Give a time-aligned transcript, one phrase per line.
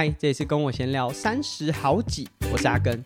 [0.00, 3.02] 嗨，这里是跟我闲聊三十好几，我是阿根。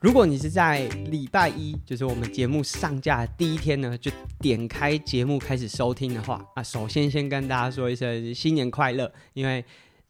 [0.00, 0.80] 如果你是在
[1.12, 9.64] 礼拜一，就是我们节目上架第一天呢，就点开节目开始收听的话，啊，首先先跟大家说一声新年快乐，因为。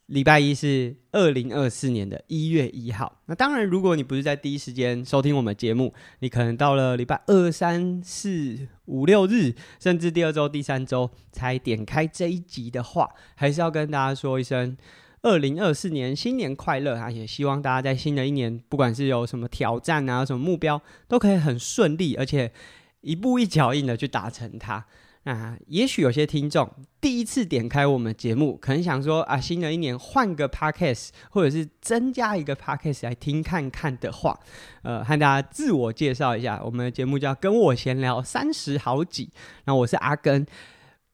[0.09, 3.21] 礼拜一是二零二四年的一月一号。
[3.27, 14.75] 那当然，如果你不是在第一时间收听我们节目，你可能到了礼拜二、三、四、五、六日，甚至第二周、第三周才点开这一集的话，还是要跟大家说一声
[15.21, 17.11] 二零二四年新年快乐啊！
[17.11, 22.51] 也希望大家在新的一年，不管是有什么挑战啊、什么目标，都可以很顺利，而且
[23.02, 24.87] 一步一脚印的去达成它。
[25.28, 26.66] 啊，也许有些听众
[27.02, 34.40] 第一次点开我们节目，可能想说啊，新的一年换个 podcast，或者是增加一个 podcast 来听看看的话，
[34.80, 39.29] 呃，和大家自我介绍一下，我们的节目叫跟我闲聊三十好几，
[39.66, 40.46] 那我是阿根。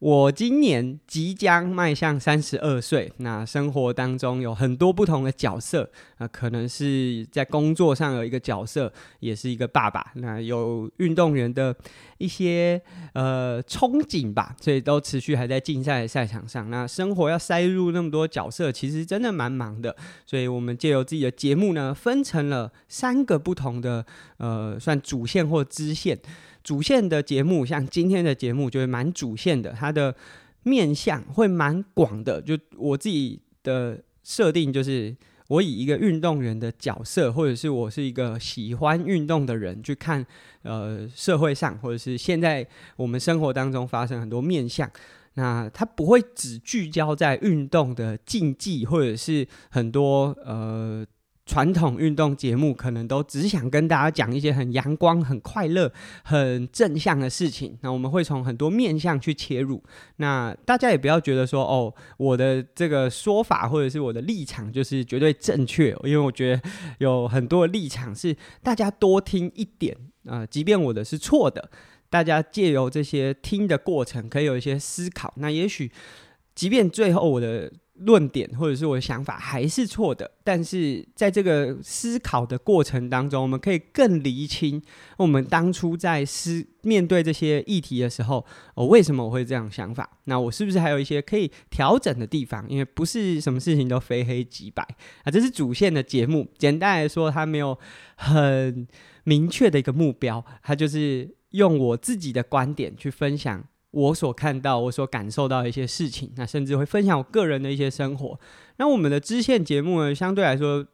[0.05, 11.74] 我今年即将迈向三十二岁，那生活当中有很多不同的角色，呃，可能是在工作上有一个角色，也是一个爸爸，那有运动员的
[12.19, 12.78] 一些
[13.14, 16.68] 呃憧憬吧，所以都持续还在竞赛赛场上。
[16.68, 19.96] 那生活要塞入那么多角色，其实真的蛮忙的，
[20.27, 24.05] 所以我们借由自己的节目呢，分成了三个不同的
[24.36, 26.18] 呃，算主线或支线。
[26.64, 30.12] 主线的节目，像今天的节目，就会蛮主线的，它的
[30.62, 32.40] 面向会蛮广的。
[32.40, 35.14] 就我自己的设定，就是
[35.48, 40.26] 我以一个运动员的角色，或者是我是一个喜欢运动的人去看，
[40.62, 44.90] 呃，社会上或者是现在我们生活当中发生很多面向，
[45.34, 51.06] 那它不会只聚焦在运动的竞技，或者是很多呃。
[51.46, 57.78] 传统运动节目可能都只想跟大家讲一些很阳光、很快乐、很正向的事情。
[57.82, 59.83] 那我们会从很多面向去切入。
[60.16, 66.62] 那大家也不要觉得说，哦，我的这个说法或者是我的立场就是绝对正确，因为我觉得
[66.98, 69.94] 有很多的立场是大家多听一点
[70.27, 71.70] 啊，即便我的是错的，
[72.08, 75.34] 大家借由这些听的过程，可以有一些思考。
[75.36, 75.92] 那也许，
[76.54, 77.70] 即便最后我的。
[77.96, 84.82] 论点或者是我的想法还是错的，但是在这个思考的过程当中，我们可以更厘清
[85.16, 88.44] 我们当初在思面对这些议题的时候，
[88.74, 90.18] 我为什么我会这样想法？
[90.24, 92.68] 那我是不是还有一些可以调整的地方？
[92.68, 94.83] 因为不是什么事情都非黑即白
[95.22, 95.30] 啊。
[95.30, 97.78] 这是主线的节目，简单来说，它没有
[98.16, 98.88] 很
[99.22, 103.64] 明确的一个目标，它就是用我自己的观点去分享。
[103.94, 108.38] 我所看到、我所感受到的一些事情，那甚至会分享我个人的一些生活。
[108.77, 110.84] 那我们的支线节目呢，相对来说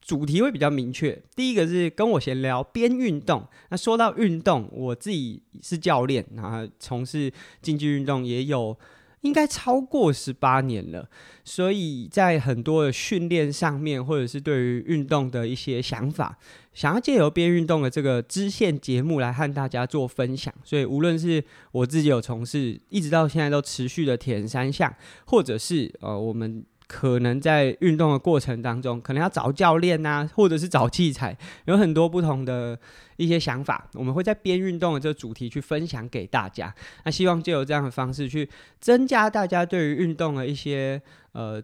[0.00, 1.22] 主题会比较明确。
[1.36, 3.46] 第一个是跟我闲聊边运动。
[3.70, 7.32] 那说到运动，我自己是教练，然后从事
[7.62, 8.76] 竞技运动也有。
[9.22, 11.08] 应该超过十八年了，
[11.44, 16.38] 所以在很多的训练上面，或者是对于运动的一些想法，
[16.72, 20.52] 想要借由边运动的这个支线节目来和大家做分享。
[20.62, 24.94] 所以，无论是我自己有从事，一直到现在都持续的铁人三项，
[25.24, 26.64] 或者是呃我们。
[26.92, 32.78] 可能在运动的过程当中，可能要找教练呐、啊，或者是找器材，有很多不同的
[33.16, 33.88] 一些想法。
[33.94, 36.74] 我们会在边运动的这个主题去分享给大家。
[37.04, 38.46] 那希望借由这样的方式去
[38.78, 41.00] 增加大家对于运动的一些
[41.32, 41.62] 呃。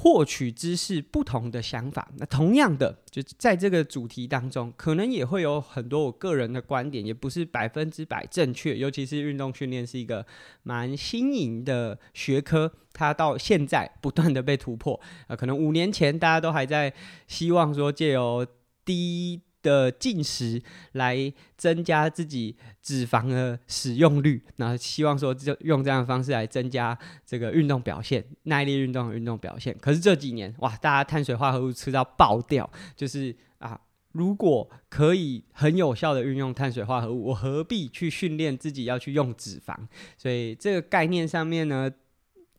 [0.00, 8.78] 获取知识不同的想法，那同样的，就在这个主题当中，可能也会有很多我个人的观点，也不是百分之百正确。
[8.78, 10.24] 尤其是运动训练是一个
[10.62, 14.94] 蛮新颖的学科，它到现在不断的被突破。
[15.22, 16.94] 啊、呃，可能五年前大家都还在
[17.26, 18.46] 希望说借由
[18.84, 26.96] 低的进食来增加自己脂肪的使用率，然后希望说就用这样的方式来增加
[27.26, 29.76] 这个运动表现、耐力运动的运动表现。
[29.80, 33.80] 可是这几年哇，大家碳水化合物吃到爆掉，就是啊，
[34.12, 39.74] 如果可以很有效的运用碳水化合物，我何必去训练自己要去用脂肪？
[40.16, 41.90] 所以这个概念上面呢，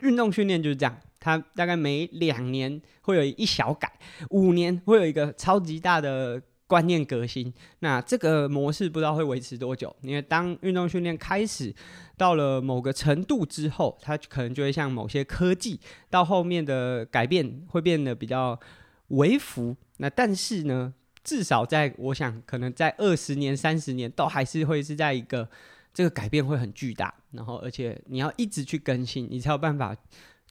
[0.00, 3.90] 运动训练就是这样，它大概每两年会有一小改，
[4.28, 6.42] 五年会有一个超级大的。
[6.70, 9.94] 观念革新，那这个模式不知道会维持多久。
[10.02, 11.74] 因为当运动训练开始
[12.16, 18.56] 到了某个程度之后，它可能就会像某些科技，到后面的改变会变得比较
[19.08, 19.74] 微幅。
[19.96, 20.94] 那但是呢，
[21.24, 25.48] 至少在我想，可能在二十年、三十年，都还是会是在一个
[25.92, 27.12] 这个改变会很巨大。
[27.32, 29.96] 然后，而且你要一直去更新，你才有办法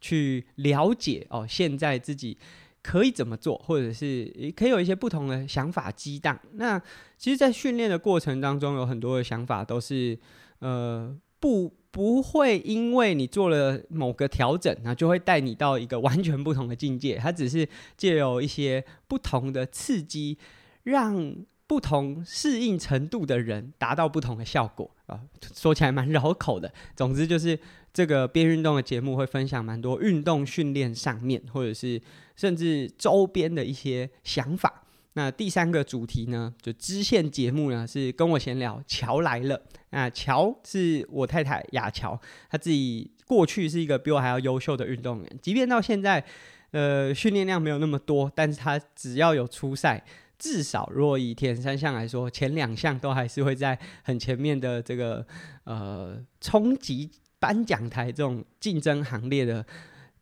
[0.01, 2.37] 去了解哦，现在自己。
[2.81, 6.39] 可以怎么做，或者是可以有一些不同的想法激荡。
[6.53, 6.81] 那
[7.17, 10.17] 其实，在训练的过程当中，有很多的想法都是
[10.59, 17.15] 呃，不不会因为你做了某个调整，那就会带你到一个完全不同的境界。
[17.17, 17.67] 它只是
[17.97, 20.37] 借由一些不同的刺激，
[20.83, 21.35] 让
[21.69, 25.21] 不同适应程度的人达到不同的效果啊。
[25.53, 27.57] 说起来蛮绕口的，总之就是
[27.93, 32.01] 这个边运动的节目会分享蛮多运动训练上面，或者是
[32.35, 34.81] 甚至周边的一些想法。
[35.13, 38.81] 那第三个主题呢，就支线节目呢，是跟我闲聊。
[38.87, 39.61] 乔来了，
[39.91, 42.19] 那乔是我太太雅乔，
[42.49, 46.25] 她自己过去是一个比我还要优秀的运动员，即便到现在，
[46.71, 50.03] 呃，训练量没有那么多，但是她只要有出赛，
[50.39, 55.23] 至少若以铁三项来说，前两项都还是会在很前面的这个
[55.65, 59.63] 呃冲击颁奖台这种竞争行列的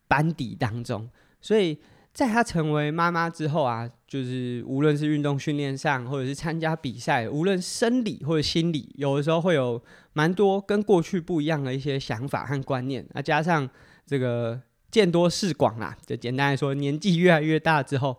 [0.09, 1.09] 班底当中，
[1.39, 1.77] 所以。
[2.13, 9.79] 在她成为妈妈之后啊，就是无论是运动训练上，或者是参加比赛，无论生理或者心理，有的时候会有
[10.13, 13.05] 蛮多跟过去不一样的一些想法和观念。
[13.13, 13.69] 那加上
[14.03, 14.59] 这个
[14.89, 18.17] 见多识广啦，就简单来说，年纪越来越大之后，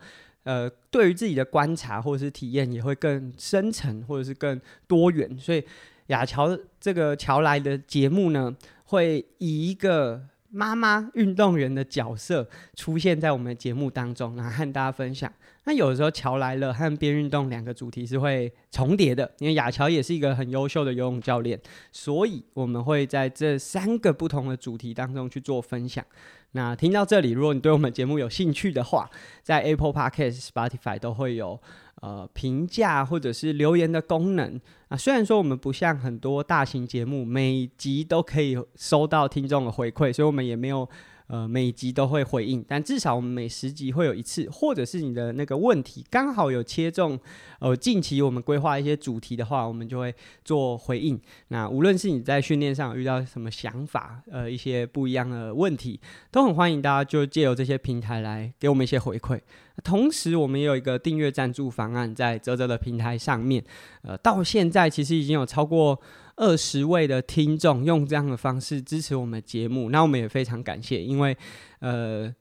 [0.48, 5.38] 呃，对于自己的观察或者是体验也会更深层，或者是更多元。
[5.38, 5.62] 所以
[6.06, 10.22] 雅乔这个乔来的节目呢，会以一个。
[10.50, 15.32] 妈妈运动员的角色出现在我们节目当中，然后和大家分享。
[15.64, 21.60] 那有的时候乔来了和边运动两个主题是会重叠的，因为雅乔也是一个很优秀的游泳教练，
[21.92, 26.04] 所以我们会在这三个不同的主题当中去做分享。
[26.52, 29.10] 那听到这里，如果你对我们节目有兴趣的话，
[29.42, 31.60] 在 Apple Podcast、Spotify 都会有。
[32.00, 40.88] 呃，评价或者是留言的功能啊，虽然说我们不像很多大型节目，每集都可以收到听众的回馈，所以我们也没有。
[41.28, 47.20] 呃，每集都会回应，但至少我们每十集会有一次，或者是你的那个问题刚好有切中，
[47.60, 51.20] 呃，近期我们规划一些主题的话，我们就会做回应。
[51.48, 59.38] 那无论是你在训练上遇到什么想法，呃，一些不一样的问题，都很欢迎大家就借由这些平台来给我们一些回馈。
[59.84, 63.62] 同时，我们也有一个订阅赞助方案在泽泽的平台上面，
[64.00, 66.00] 呃，到现在其实已经有超过。
[66.38, 71.02] 二十位的听众用这样的方式支持我们节目，那我们也非常感谢。
[71.02, 71.36] 因为，
[71.80, 72.32] 呃，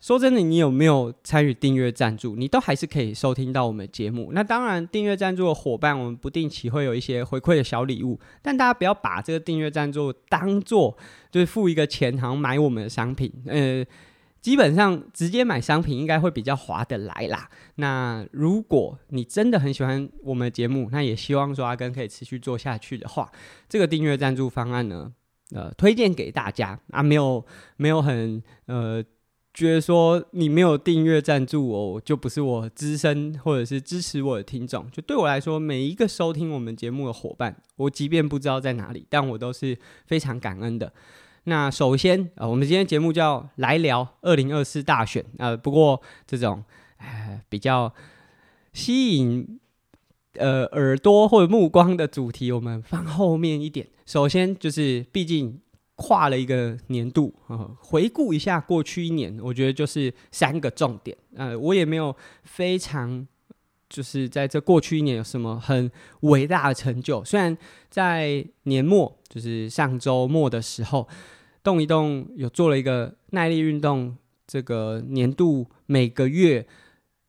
[0.00, 4.30] 说真的，你有没有参与订阅赞助，你都还是可以收听到我们节目。
[4.32, 10.96] 那当然，订阅赞助的伙伴，我们不定期会有一些回馈的小礼物，但大家不要把这个订阅赞助当做
[11.30, 13.84] 就是付一个钱，好像买我们的商品，呃。
[14.40, 17.50] 基本上直接买商品应该会比较划得来啦。
[17.74, 23.30] 那如果你真的很喜欢我们的节目，那也希望说阿根可以持续做下去的话，
[23.68, 25.12] 这个订阅赞助方案呢，
[25.50, 27.02] 呃，推荐给大家啊。
[27.02, 27.44] 没有
[27.76, 29.02] 没有很呃
[29.52, 34.88] 觉得说你没有订阅赞助我就不是我资深或者是支持我的听众。
[34.92, 39.76] 就对我来说，每一个收听我们节目的伙伴，我即便不知道在哪里，但我都是
[40.06, 40.92] 非常感恩的。
[41.44, 45.56] 那首先啊、呃，我们今天节目叫来聊二零二四大选啊、呃。
[45.56, 46.62] 不过这种
[46.98, 47.92] 呃比较
[48.72, 49.58] 吸引
[50.34, 53.86] 呃耳朵或者目光的主题，我们放后面一点。
[54.04, 55.60] 首先就是，毕竟
[55.96, 61.16] 跨了一个年度啊、回顾一下过去一年，我觉得就是三个重点。
[61.34, 62.14] 呃，我也没有
[62.44, 63.26] 非常
[63.88, 65.90] 就是在这过去一年有什么很
[66.20, 67.24] 伟大的成就。
[67.24, 67.56] 虽然
[67.90, 71.08] 在年末，就是上周末的时候。
[71.60, 74.16] 动一动有做了一个耐力运动，
[74.46, 76.66] 这个年度每个月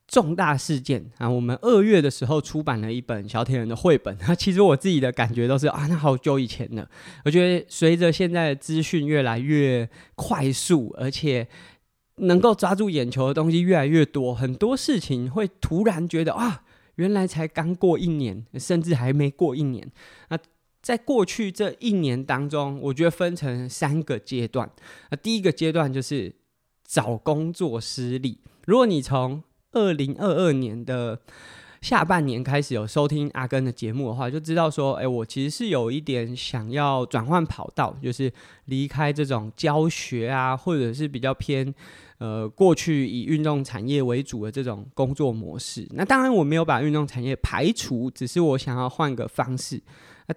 [0.08, 4.16] 重大事件啊，我们二月的时候出版了一本小铁人的绘本。
[4.22, 6.90] 那 其实我自己的感觉都是啊，那好久以前了。
[7.26, 11.46] 我觉得随着现在的资讯越来越快速，而且
[12.18, 16.64] 能够抓住眼球的东西越来越多，很多事情会突然觉得啊，
[16.96, 19.92] 原来才刚过一年，甚至还没过一年。
[20.30, 20.38] 那
[20.90, 24.68] 在过去这一年当中，我觉得分成三个阶段。
[25.12, 26.34] 那第一个阶段就是
[26.84, 28.40] 找工作失利。
[28.66, 29.44] 如果你从
[29.74, 31.20] 二零二二年的
[31.80, 38.34] 下半年开始有收听阿根的节目的话，就知道说，哎，我其实是有一点想要转换跑道，就是
[38.66, 41.72] 离开这种教学啊，或者是比较偏
[42.18, 45.88] 呃过去以运动产业为主的这种工作模式。
[45.92, 49.80] 那当然我没有把运动产业排除，只是我想要换个方式。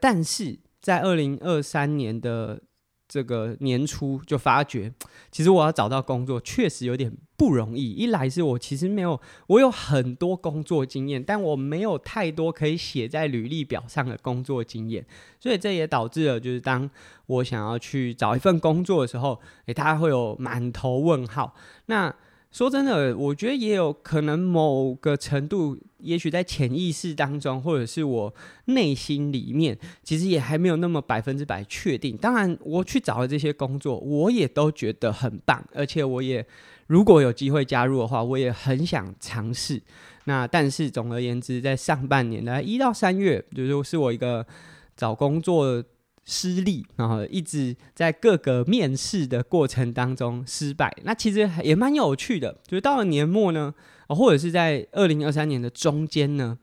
[0.00, 2.60] 但是在二零二三年的
[3.08, 4.92] 这个年初就发觉，
[5.30, 7.90] 其实我要找到工作确实有点不容易。
[7.90, 15.04] 一来是我其实没有，我有很多工作经验，但我没有太多可以写在履历表上的工作经验，
[15.38, 16.88] 所以这也导致了，就是当
[17.26, 21.54] 我想要去找一份工作的时候，诶，大家会有满头问号。
[21.86, 22.14] 那
[22.52, 28.32] 说真的，我觉得也有可能某个程度，也许在潜意识当中，或者是我
[28.66, 32.14] 内心里面，其实也还没有那么百分之百确定。
[32.14, 36.46] 当然，我去找了这些工作，我也都觉得很棒，而且我也
[36.88, 39.80] 如果有机会加入的话，我也很想尝试。
[40.24, 44.46] 那但是总而言之，在上半年的一到三月，就是我一个
[44.94, 45.82] 找工作。
[46.24, 50.96] 失利，然后一直在各个面试的过程当中失败。
[51.02, 53.74] 那其实也蛮有趣的，就是到了年末呢，
[54.08, 56.56] 或者是在二零二三年的中间呢，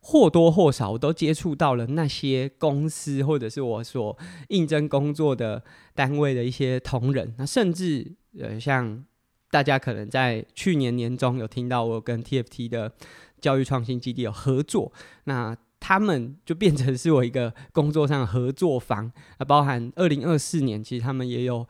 [0.00, 4.16] 或多或少我都接触到了那些公司或者是我所
[4.48, 5.62] 应征工作的
[5.94, 7.34] 单位的一些同仁。
[7.38, 9.02] 那甚至呃，像
[9.50, 12.92] 大家可能在去年年中有听到我跟 TFT 的
[13.40, 14.92] 教育创新基地有合作，
[15.24, 15.56] 那。
[15.80, 21.66] 他们就变成是我一个工作上的合作方， 啊，包含二零二四年，其实他们也有，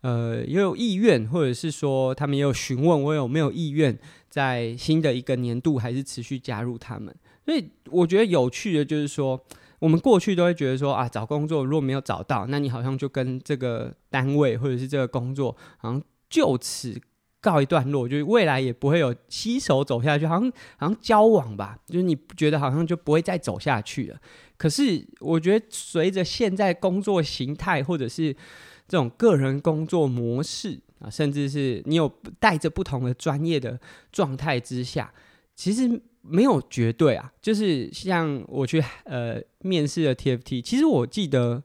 [0.00, 3.96] 呃，也有意愿，或者是说他们也有询问我有没有意愿
[4.28, 7.14] 在新的一个年度还是持续加入他们。
[7.44, 9.38] 所以我觉得有趣的就是说，
[9.78, 17.00] 我们过去都会觉得说啊，找工作如果没有找到，那你好像就跟这个单位或者是这个工作好像就此。
[17.42, 24.18] 告一段落，就是未来也不会有携手走下去，好像好像交往吧，就是你觉得好像就不会再走下去了。
[24.56, 28.32] 可是我觉得随着现在工作形态，或者是
[28.86, 32.08] 这种个人工作模式啊，甚至是你有
[32.38, 33.78] 带着不同的专业的
[34.12, 35.12] 状态之下，
[35.56, 37.32] 其实没有绝对啊。
[37.42, 41.62] 就是像我去呃面试的 TFT，其实我记得。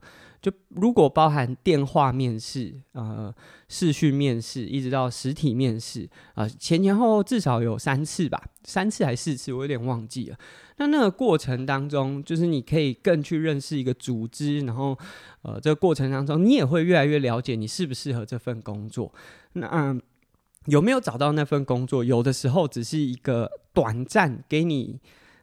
[0.48, 3.34] 就如果包含电话面试、呃
[3.68, 10.38] 视讯面试，一直到实体面试啊、呃，前前后后至少有三次吧，三次还是四次，我有点忘记了。
[10.78, 14.98] 那那个过程当中，就是你可以更去认识一个组织，然后
[15.42, 19.14] 呃，这个过程当中，你也会越来越了解你适不适合这份工作。
[19.52, 20.00] 那、呃、
[20.68, 22.06] 有没有找到那份工作？
[22.06, 24.98] 有的时候只是一个短暂给你，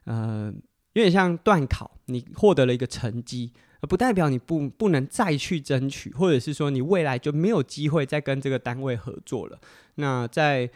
[0.04, 0.50] 呃，
[0.94, 3.52] 有点像段考，你获得了一个成绩。
[3.86, 9.58] 不代表你不不能再去争取，或者是说你未来就没有机会再跟这个单位合作了。
[9.96, 10.70] 那在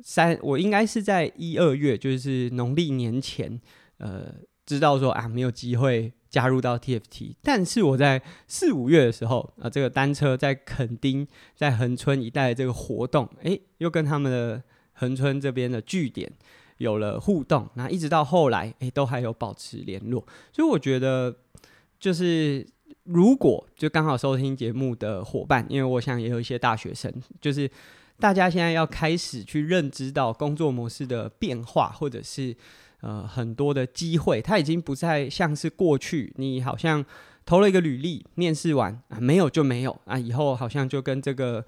[0.00, 3.60] 三，我应该是在一二月，就是农历年前，
[3.98, 4.32] 呃，
[4.64, 7.34] 知道说啊没有机会加入到 TFT。
[7.42, 16.30] 但是我在四五月的时候，啊，这个单车在垦丁，在恒春一带的这个活动，诶，又跟他们的恒春这边的据点
[16.78, 17.68] 有了互动。
[17.74, 20.26] 那一直到后来，诶，都还有保持联络。
[20.52, 21.34] 所以我觉得。
[21.98, 22.66] 就是
[23.04, 27.70] 如果就刚好收听节目的伙伴，因为我想也有一些大学生，就是
[28.18, 32.56] 大家现在要开始去认知到工作模式的变化，或者是
[33.00, 37.04] 呃很多的机会，它已经不再像是过去，你好像
[37.44, 41.64] 投了一个履历，面试完啊没有就没有啊，以后好像就跟这个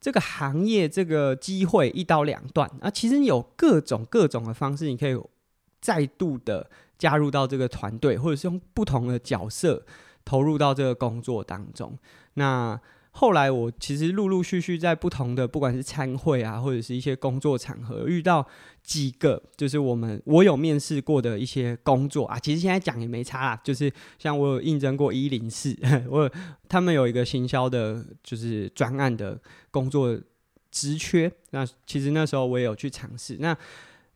[0.00, 2.90] 这个行业这个机会一刀两断啊。
[2.90, 5.18] 其实有各种各种的方式，你可以
[5.80, 6.70] 再度的。
[7.04, 9.84] 加入到这个团队，或者是用不同的角色
[10.24, 11.98] 投入到这个工作当中。
[12.32, 12.80] 那
[13.10, 18.44] 后来我其实陆陆续续在不同的，不管是参会啊，或者是一些工作场合，遇到
[18.82, 22.38] 几个就是我们我有面试过的一些工作啊。
[22.38, 25.76] 其实现在讲也没差啦，就是像我有应征过一零四，
[26.08, 26.30] 我有
[26.70, 29.38] 他们有一个行销的，就是专案的
[29.70, 30.18] 工作
[30.70, 31.30] 职缺。
[31.50, 33.36] 那其实那时候我也有去尝试。
[33.40, 33.54] 那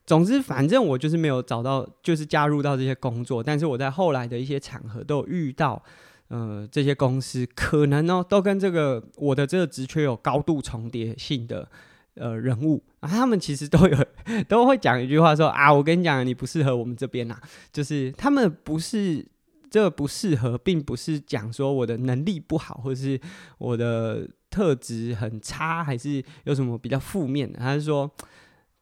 [0.08, 3.42] 总之，反正我就是没有找到，就是加入到这些工作。
[3.42, 5.82] 但是我在后来的一些场合都有遇到，
[6.28, 11.68] 呃，这些公司可能哦，都跟这个我的这个职缺有高度重叠性的
[12.14, 14.06] 呃人物啊，他们其实都有
[14.48, 17.36] 都会讲一句话说啊，我跟你讲，你不适合我们这边呐，
[17.70, 19.22] 就是他们不是
[19.70, 23.20] 这不适合，并不是讲说我的能力不好，或是
[23.58, 28.10] 我的特质很差，还是有什么比较负面的，他是说。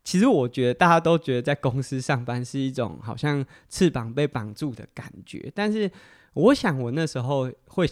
[0.06, 5.90] 其实我觉得大家都觉得在公司上班是一种好像翅膀被绑住的感觉，但是
[6.32, 7.90] 我想我那时候会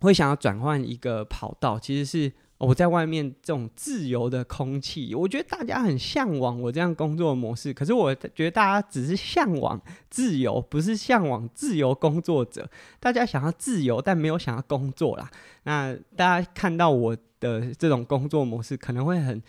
[0.00, 7.72] 会想要转换一个跑道，其实是我在外面这种自由的空气，我觉得大家很向往我这样工作模式。
[7.72, 12.68] 可是我觉得大家只是向往自由，不是向往自由工作者。
[12.98, 15.30] 大家想要自由，但没有想要工作啦。
[15.62, 19.40] 那大家看到我的这种工作模式，可能会很。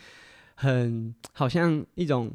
[0.54, 2.32] 很好像一种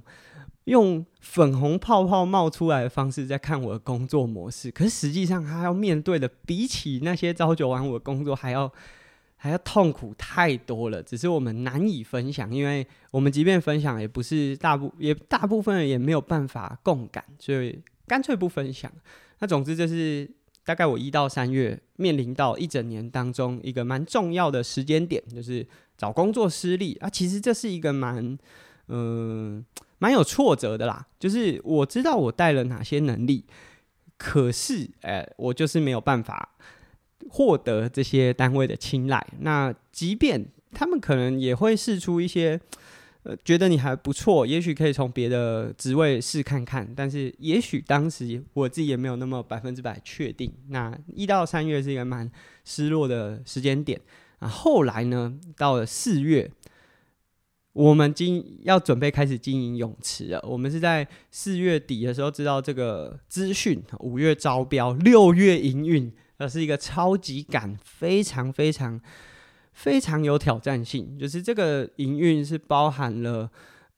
[0.66, 8.72] 用粉红泡泡冒出来的方式在看我的工作模式，可是实际上他要面对的比起那些朝九晚五的工作还要
[9.36, 11.02] 还要痛苦太多了。
[11.02, 18.92] 只是我们难以分享，因为我们即便分享，也不是大部也大部分人也没有办法共感，所以干脆不分享。
[19.40, 20.30] 那总之，就是
[20.66, 25.66] 大概我一到三月面临到一整年当中一个蛮重要的时间点，就是。
[26.00, 28.36] 找工作失利啊，其实这是一个蛮
[28.88, 29.64] 嗯，
[30.00, 31.06] 蛮有挫折的啦。
[31.20, 33.46] 就是我知道我带了哪些能力，
[34.18, 36.56] 可是，哎，我就是没有办法
[37.30, 39.28] 获得这些单位的青睐。
[39.42, 42.60] 那即便他们可能也会试出一些。
[43.24, 50.50] 呃，觉得你还不错，也许可以从别的职位试看看，但是也许当时我自己也没有那么百分之百确定。
[50.70, 52.32] 那一到三月是一个蛮
[52.64, 54.00] 失落的时间点
[54.40, 54.48] 啊。
[54.48, 56.52] 后来呢，到了四月，
[57.74, 60.44] 我们经要准备开始经营泳池了。
[60.48, 69.00] 我们是在四月底的时候知道这个资讯，五月招标，六月营运，而是一个超级赶，非常非常。
[69.72, 73.50] 非常有挑战性，就是这个营运是包含了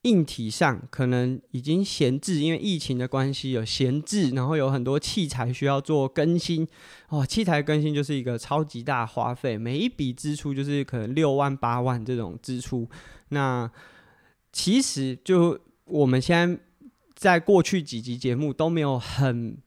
[0.04, 6.68] 硬体上可能已经闲置，因为疫情的关系有闲置，然后有很多器材需要做更新
[7.10, 7.26] 哦。
[7.26, 12.90] 器材更新就是一个超级大花费，每一笔支出就是可能六万八万这种支出。
[13.30, 13.70] 那
[14.52, 16.60] 其实就我们现在
[17.14, 19.58] 在过去几集节目都没有很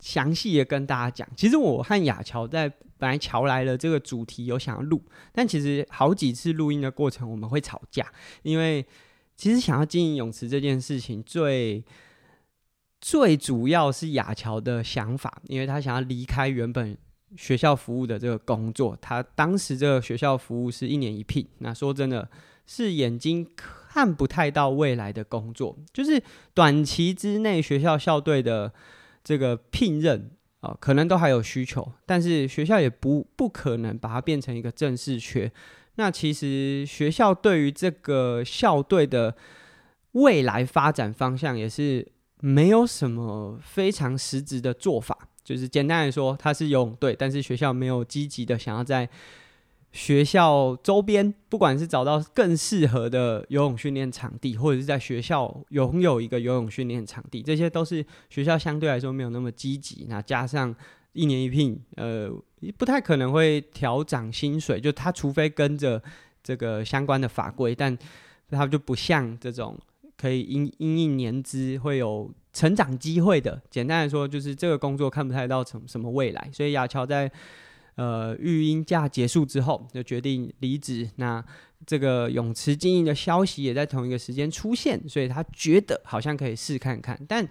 [0.00, 2.72] 详细的跟大家讲，其实我和亚乔在。
[2.96, 8.06] 本来乔来了这个主题有想要录，但其实好几次录音的过程我们会吵架，
[8.42, 8.86] 因为
[9.36, 11.84] 其实想要经营泳池这件事情最
[13.00, 16.96] 最主要是亚乔的想法，因为他想要离开原本
[17.36, 22.30] 学校服务的这个工作，他当时这个学校服务是一年一聘，那说真的
[22.66, 26.22] 是眼睛看不太到未来的工作，就是
[26.54, 28.72] 短期之内学校校队的
[29.22, 30.30] 这个聘任。
[30.60, 35.52] 哦，可能都还有需求，但是学校也不不可能把它变成一个正式缺。
[35.96, 39.34] 那其实学校对于这个校队的
[40.12, 42.06] 未来发展方向也是
[42.40, 45.16] 没有什么非常实质的做法。
[45.42, 49.08] 就是简单来说，它是游泳队，但是学校没有积极的想要在。
[49.92, 60.06] 学校周边，不管是找到更适合的游泳训练场地，或者是在学校拥有一个游泳训练场地，这些都是学校相对来说没有那么积极。
[60.08, 60.74] 那加上
[61.14, 62.30] 一年一聘，呃，
[62.76, 66.02] 不太可能会调涨薪水，就他除非跟着
[66.42, 67.96] 这个相关的法规，但
[68.50, 69.74] 他就不像这种
[70.18, 73.62] 可以因因应年资会有成长机会的。
[73.70, 76.50] 简单来说，就是这个工作看不太到什什么未来。
[76.52, 77.32] 所以亚乔在。
[77.96, 81.08] 呃，育婴假结束之后就决定离职。
[81.14, 81.40] 那
[81.86, 87.16] 这个泳池经营的消息也在同一个时间出现，所以他觉得好像可以试看看。
[87.28, 87.48] 但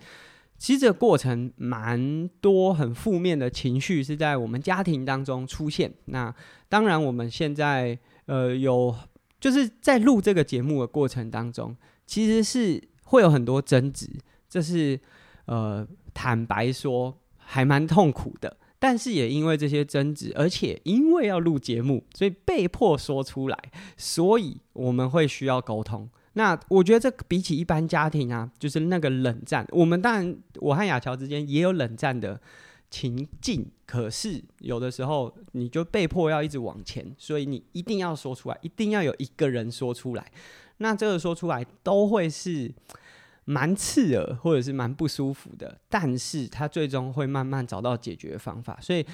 [0.58, 5.94] 其实这个过程蛮多很负面的情绪是在我们家庭当中出现。
[6.06, 6.34] 那
[6.70, 8.96] 当然，我们现在呃有
[9.40, 14.10] 就是在录这个节目的过程当中，其实是会有很多争执，
[14.48, 15.00] 这是
[15.46, 18.58] 呃坦白说还蛮痛苦的。
[18.80, 23.58] 但是也因为这些争执，而且因为要录节目，所以被迫说出来，
[23.96, 26.10] 所以我们会需要沟通。
[26.34, 29.66] 那我觉得这比起一般家庭啊，就是那个冷战。
[29.72, 32.40] 我们当然，我和亚乔之间也有冷战的
[32.90, 40.32] 情境，可是有的时候你就被迫要一直往前，所以你一定要说出来，一定要有一个人说出来。
[40.78, 42.74] 那这个说出来都会是。
[43.46, 48.80] 蛮刺耳，或者是蛮不舒服的，但是他最终会慢慢找到解决方法。
[48.80, 49.06] 所以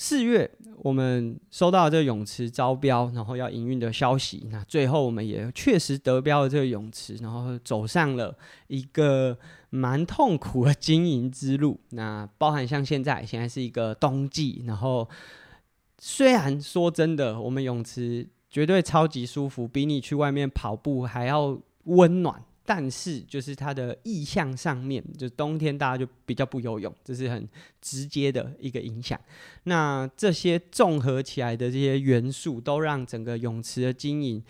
[0.00, 4.46] 四月我们收到这个泳池招标，然后要营运的消息。
[4.48, 8.32] 那最后我们也确实得标了这个泳池，然后走上了
[8.68, 9.36] 一个
[9.70, 11.80] 蛮痛苦的经营之路。
[11.90, 15.08] 那包含像现在，现在是一个冬季，然后
[15.98, 22.40] 虽然说真的，我们泳池绝对超级舒服，比你去外面跑步还要温暖。
[22.70, 27.48] 但是，就是它的意向上面，就冬天大家就比较不游泳，这是很
[27.80, 29.18] 直接的一个影响。
[29.62, 34.44] 那这些综合起来的这些元素，都让整个泳池的经营，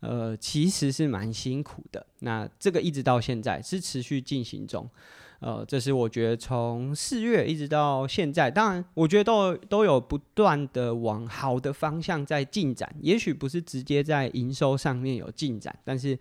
[0.00, 2.04] 呃，其实是蛮辛苦的。
[2.22, 4.90] 那这个一直到现在是持续进行中，
[5.38, 16.18] 呃，这是我觉得从四月一直到现在，当然我觉得都都有不断的往好的方向在进展，也许不是直接在营收上面有进展，但是。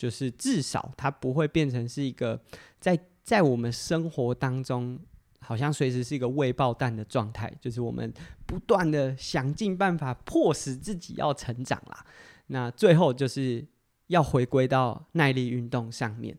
[0.00, 2.40] 就是至少它不会变成是一个
[2.78, 4.98] 在在我们生活当中
[5.40, 8.10] 好像随时是一个未爆弹的状态，就是我们
[8.46, 12.06] 不断的想尽办法迫使自己要成长啦。
[12.46, 13.62] 那最后就是
[14.06, 16.34] 要回归到耐力运动上面。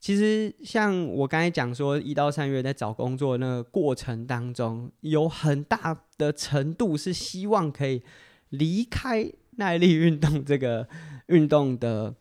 [0.00, 8.02] 其实像我刚才讲说，一到三月在找工作那个过程当中，有很大的程度是希望可以
[8.48, 10.88] 离开耐力运动这个
[11.26, 12.14] 运动的。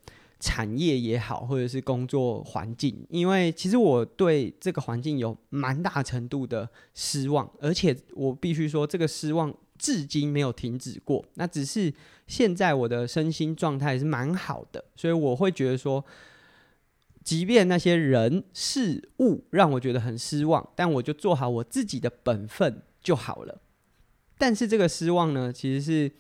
[0.46, 11.26] 产业也好，或者是工作环境，因为其实我对这个环境有蛮大程度的失望，而且我必须说，这个失望至今没有停止过。
[11.34, 11.92] 那只是
[12.28, 16.06] 现在我的身心状态是蛮好的，所以我会觉得说，
[17.24, 23.60] 即便那些人事物让我觉得很失望，但我就做好我自己的本分就好了。
[24.38, 26.12] 但是这个失望呢，其实是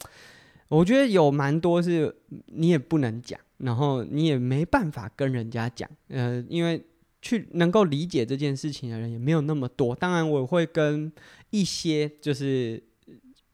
[0.69, 2.15] 我觉得有蛮多是
[2.47, 6.85] 你也不能讲，然后你也没办法跟人家讲，呃，因为
[7.21, 9.95] 去能够理解这件事情的人也没有那么多。
[9.95, 11.11] 当然，我会跟
[11.49, 12.83] 一些就是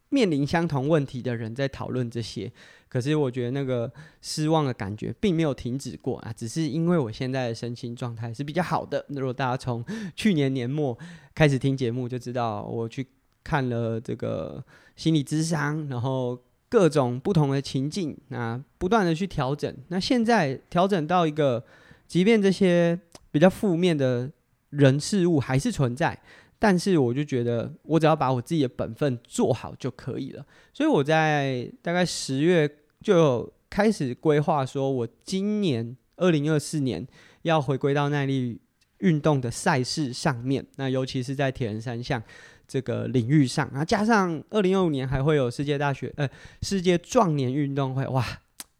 [0.09, 2.51] 面临相同问题的人在讨论这些。
[2.89, 3.89] 可是我觉得那个
[4.21, 9.05] 失望的感觉并没有停止过啊，只是因为我现在的身心状态是比较好的。
[9.07, 9.81] 如果大家从
[10.13, 10.97] 去年年末
[11.33, 13.07] 开始听节目，就知道我去
[13.45, 14.61] 看了这个
[14.97, 16.37] 心理咨商，然后
[16.71, 19.75] 各种不同的情境，那不断的去调整。
[19.89, 21.61] 那现在调整到一个，
[22.07, 22.97] 即便这些
[23.29, 24.31] 比较负面的
[24.69, 26.17] 人事物还是存在。
[26.57, 30.45] 但是我就觉得，我只要把我自己的本分做好就可以了。
[30.71, 32.69] 所以我在大概十月
[33.01, 37.05] 就开始规划，说我今年二零二四年
[37.41, 38.61] 要回归到耐力
[38.99, 40.65] 运动的赛事上面。
[40.77, 42.23] 那尤其是在铁人三项
[42.71, 46.25] 这个领域上，然后加上二零二五年还会有世界大学呃
[46.61, 48.25] 世界壮年运动会，哇，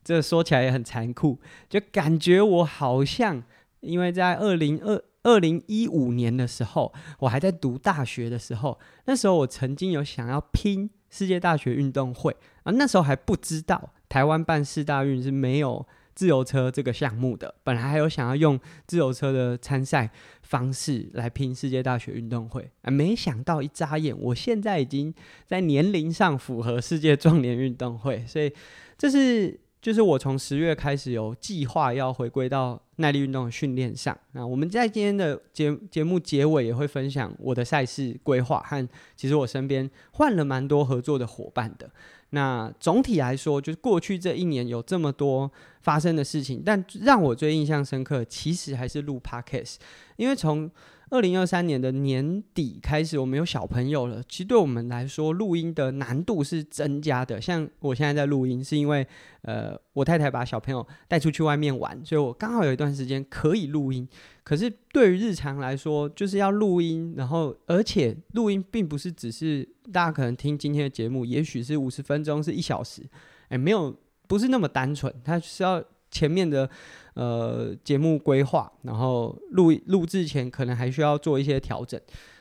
[0.01, 3.43] 这说起来也很残酷，就感觉我好像
[3.81, 5.03] 因为在二零二。
[5.23, 15.85] 二零一五年的时候，我还在读大学的时候，那时候我曾经有想要拼世界大学运动会啊，那时候还不知道台湾办世大运是没有
[16.21, 20.07] 自由车这个项目的，本来还有想要用自由车的参赛
[20.43, 25.11] 方式来拼世界大学运动会啊，没想到一眨眼，我现在已经
[25.47, 28.53] 在年龄上符合世界壮年运动会，所以
[28.99, 29.59] 这是。
[29.81, 34.15] 就是我从十月开始有计划要回归到耐力运动的训练上。
[34.33, 41.89] 那我们在今天的节节目结尾也会分享我的赛事规划和其实我身边换了蛮多合作的伙伴的。
[42.31, 49.75] 那总体来说，就是过去这一年有这么多发生的事情，但让我最印象深刻，其实还是录 Podcast，
[50.15, 50.69] 因为从
[51.11, 54.23] 二零二三年的年底开始，我们有小朋友了。
[54.29, 57.39] 其实对我们来说，录音的难度是增加的。
[57.39, 59.05] 像我现在在录音，是因为
[59.41, 64.07] 呃，我太太把小朋友带出去外面玩，所以我刚好有一段时间可以录音。
[64.45, 73.03] 可是对于日常来说，就是要录音，然后而且录音并不是只是大家可能听今天的节目，也许是五十分钟，是一小时，
[73.49, 73.93] 哎，没有，
[74.29, 76.69] 不是那么单纯，它需要前面的。
[77.13, 81.99] 呃，节目规划，然后录录制前可能还需要做一些调整，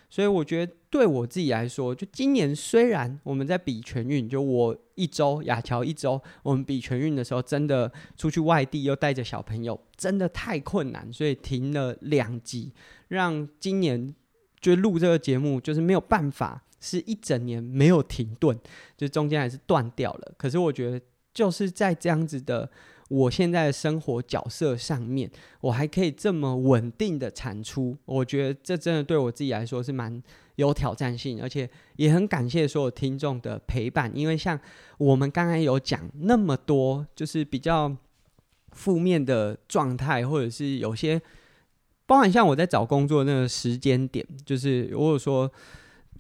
[0.09, 12.73] 所以我觉得对我自己来说，就今年虽然我们在比全运，就我一周，雅乔一周，我们比全运的时候，真的出去外地又带着小朋友，真的太困难，所以停了两集，
[13.09, 14.15] 让今年
[14.61, 18.57] 就录这个节目就是没有办法，是一整年没有停顿，
[18.97, 20.33] 就中间还是断掉了。
[20.39, 21.01] 可是我觉得
[21.35, 22.71] 就是在这样子的。
[23.11, 25.29] 我现在的生活角色上面，
[25.61, 30.23] 我还可以这么稳定的产出，我觉得这真的对我自己来说是蛮
[30.55, 34.13] 有挑战性，而且也很感谢所有听众的陪伴。
[34.15, 34.59] 因为像
[34.97, 37.95] 我们刚才有讲那么多，就是比较
[38.71, 41.21] 负面的状态，或者是有些，
[42.07, 45.51] 包含像我在找工作那个时间点，就是如果说。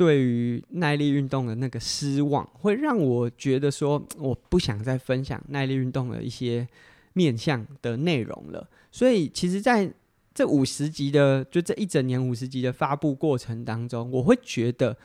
[0.00, 6.66] 对于耐力运动的那个失望，会让我觉得说，我不想再分享耐力运动的一些
[7.12, 8.66] 面向的内容了。
[8.90, 9.92] 所以，其实在
[10.32, 14.96] 这五十集的，就这一整年五十集的发布过程当中，我会觉得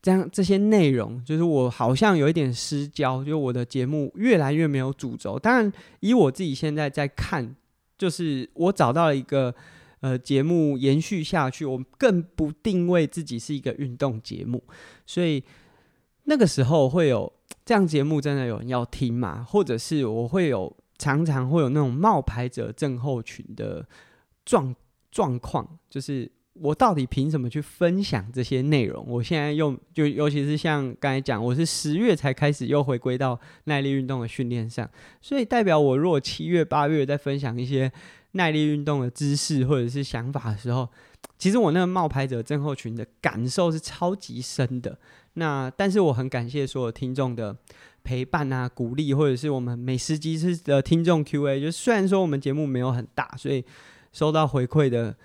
[0.00, 5.36] 这样这些内容，就是我好像有一点失焦，就我的节目越来越没有主轴。
[5.40, 7.52] 当然，以我自己现在在看，
[7.98, 9.52] 就是我找到了一个。
[10.00, 14.64] 呃，节目延续下去，我更不定位自己是一个运动节目，
[15.04, 15.44] 所以
[16.24, 17.30] 那个时候会有
[17.66, 19.44] 这样节目真的有人要听吗？
[19.46, 23.86] 或者是我会有常常会有那种冒牌者症候群的
[24.46, 24.74] 状
[25.10, 29.04] 状况，就是我到底凭什么去分享这些内容？
[29.06, 37.92] 我现在又就尤其是像刚才讲，我是十月才开始又回归到耐力运动的训练上，所以代表我如果七月八月再分享一些。
[38.32, 40.88] 耐力运动的知识或者是想法的时候，
[41.38, 44.98] 其实我那个冒牌者症候群的感受是超级深的。
[45.34, 47.56] 那但是我很感谢所有听众的
[48.02, 51.60] 陪伴啊、鼓励，或者是我们每十集次的听众 Q&A。
[51.60, 53.64] 就虽然说我们节目没有很大，所以
[54.12, 55.16] 收到回馈的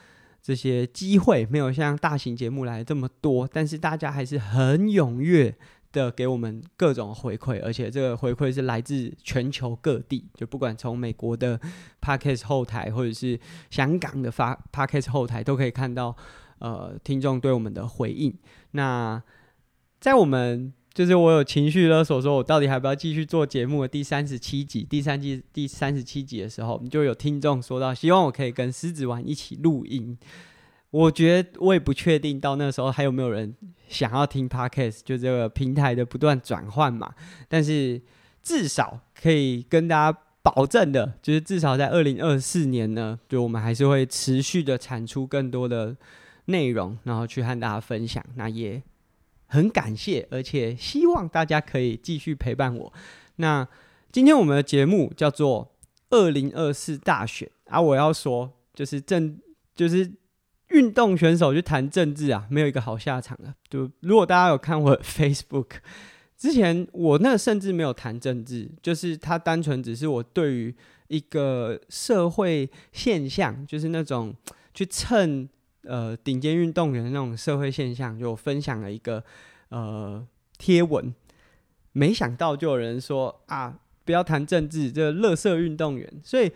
[0.41, 5.56] 这些机会没有像大型节目来这么多，但是大家还是很踊跃。
[5.95, 11.58] 的给我们各种回馈，而且这个回馈是来自全球各地，就不管从美国的
[12.01, 16.13] Podcast 后台，或者是香港的发 Podcast 后台，都可以看到
[16.60, 18.31] 呃听众对我们的回应。
[18.71, 19.23] 那
[20.01, 30.17] 在我们就是我有情绪勒索，说我到底还要不要继续做节目的第三十七集、第三季第三十七集的时候，就有听众说到，希望我可以跟狮子丸一起录音。
[30.95, 33.53] 我觉得我也不确定到那时候还有没有人
[33.89, 37.13] 想要听 Podcast，就这个平台的不断转换嘛。
[37.49, 38.01] 但是
[38.41, 45.97] 至少可以跟大家保证的，就是至少在二零二四年呢，就我们还是会持续的产出更多的
[46.45, 48.23] 内容，然后去和大家分享。
[48.36, 48.81] 那也。
[49.47, 52.91] 很感谢，而且希望大家可以继续陪伴我。
[53.36, 53.65] 那
[54.12, 55.75] 今天我们的节目叫做
[56.10, 59.38] “二零二四大选”啊，我要说就是政，
[59.75, 60.12] 就是
[60.75, 63.53] 运动选手去谈政治啊，没有一个好下场的。
[63.69, 65.77] 就如果大家有看我 Facebook
[66.38, 70.75] 之前，我那甚至没有谈政治，就是它单纯只是我对于
[71.07, 74.35] 一个社会现象，就是那种
[74.73, 75.47] 去蹭。
[75.88, 79.23] 呃，顶尖运动员的那种社会现象，就分享了一个
[79.69, 81.13] 呃贴文，
[81.91, 86.51] 没想到就有人说啊，不要谈政治，这个垃圾运动员，所以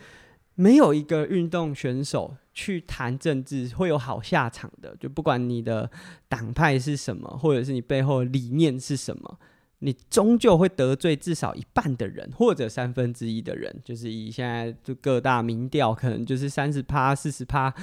[0.55, 5.89] 没有一个运动选手去谈政治会有好下场的，就不管你的
[6.28, 9.39] 党派是什么，或者是你背后理念是什么，
[9.80, 17.74] 你终究会得罪至少一半的人，或者三分之一的人，就是以现在就各大民调，可能就是三十趴、四十趴，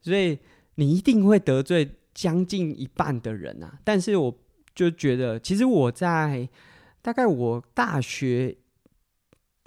[0.00, 0.38] 所以。
[0.76, 3.78] 你一定会得罪将近一半的人啊！
[3.84, 4.36] 但是我
[4.74, 6.48] 就觉得，其实我在
[7.00, 8.56] 大概我大学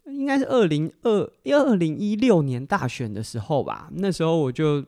[0.08, 4.84] 应该是二零二二零一六年大选的时候吧，那时候我就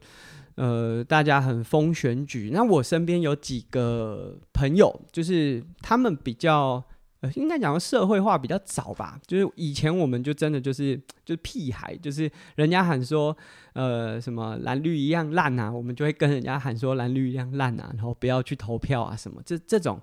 [0.55, 6.83] 呃，大家很疯选举，那我身边有几个朋友，就是他们比较。
[7.21, 13.35] 呃，应该讲社会化比较早吧，就是以前我们就真的就是就是屁孩，就是人家喊说
[13.73, 19.99] 呃什么蓝绿一样烂啊，我们就会跟人家喊说蓝绿一样烂啊，然后不要去投票啊什么，这这种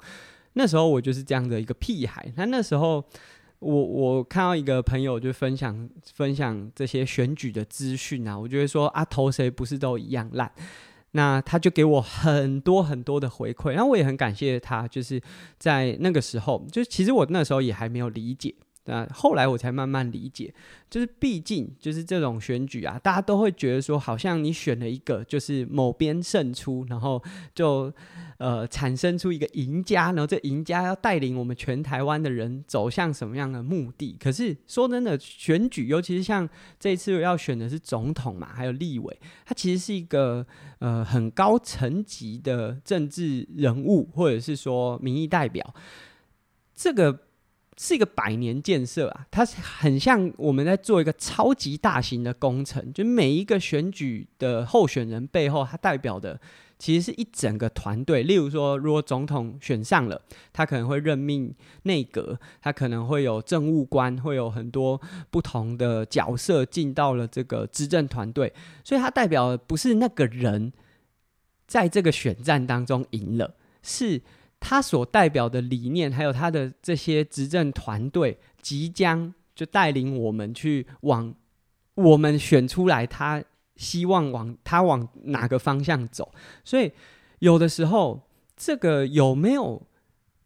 [0.53, 2.31] 那时候我就是这样的一个屁孩。
[2.37, 3.03] 那那时候
[3.59, 10.51] 我我看到一个朋友就分享分享这些选举的资讯啊，我就会说啊，投谁不是都一样烂？
[11.13, 15.21] 那他就给我很多很多的回馈，然后我也很感谢他，就是
[15.59, 18.55] 在那个时候，就其实我那时候也还没有理解。
[18.87, 20.53] 那后来我才慢慢理解，
[20.89, 27.23] 就是毕竟就是这种选举啊，大家都会觉得说，好像你选了一个就是某边胜出，然后
[27.55, 27.93] 就
[28.39, 34.17] 呃产生出一个赢家，然后这赢家要带领我们全台湾的人走向什么样的目的？
[34.21, 40.47] 可是说真的，选举尤其是像这次要选的是总统嘛，还有立委，它其实是一个
[40.79, 45.75] 呃很高层级的政治人物，或者是说民意代表，
[46.75, 47.26] 这个。
[47.79, 56.41] 是一个百年建设啊，它是很像我们在做一个超级大型的工程，就每一个选举的候选人背后，它代表的
[56.79, 58.23] 其实是一整个团队。
[58.23, 60.23] 例如说，如果总统选上了，
[60.55, 64.99] 他可能会任命内阁，他可能会有政务官，会有很多
[65.31, 68.51] 不同的角色进到了这个执政团队，
[68.85, 70.73] 所以它代表的不是那个人
[71.67, 74.23] 在这个选战当中赢了，是。
[74.69, 81.33] 他所代表的理念，还有他的这些执政团队，即将就带领我们去往
[81.95, 83.41] 我们选出来，他
[83.77, 86.33] 希望往他往哪个方向走。
[86.65, 86.91] 所以
[87.39, 89.87] 有的时候，这个有没有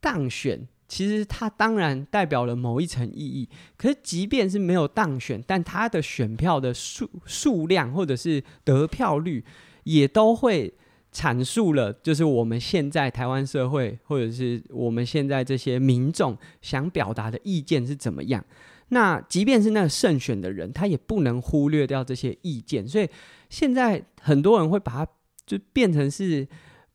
[0.02, 3.48] 当选，其实他当然代表了某一层意义。
[3.78, 9.42] 可是，即便是没有当选，但他的选票的数数量或者是得票率，
[9.84, 10.74] 也都会。
[11.12, 18.44] 阐述了，就是我们现在台湾社会，或者是我们现在这些民众想表达的意见是怎么样。
[18.90, 22.86] 那即便是那个胜选的人，他也不能忽略掉这些意见。
[22.86, 23.08] 所以
[23.48, 25.12] 现在很多人会把它
[25.46, 26.46] 就变成是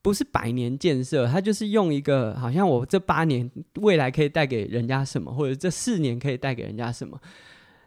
[0.02, 1.26] 不是百年建设？
[1.26, 7.20] 他就是用一个好像我这八年未来可以带给人家什么，或者这四年可以带给人家什么，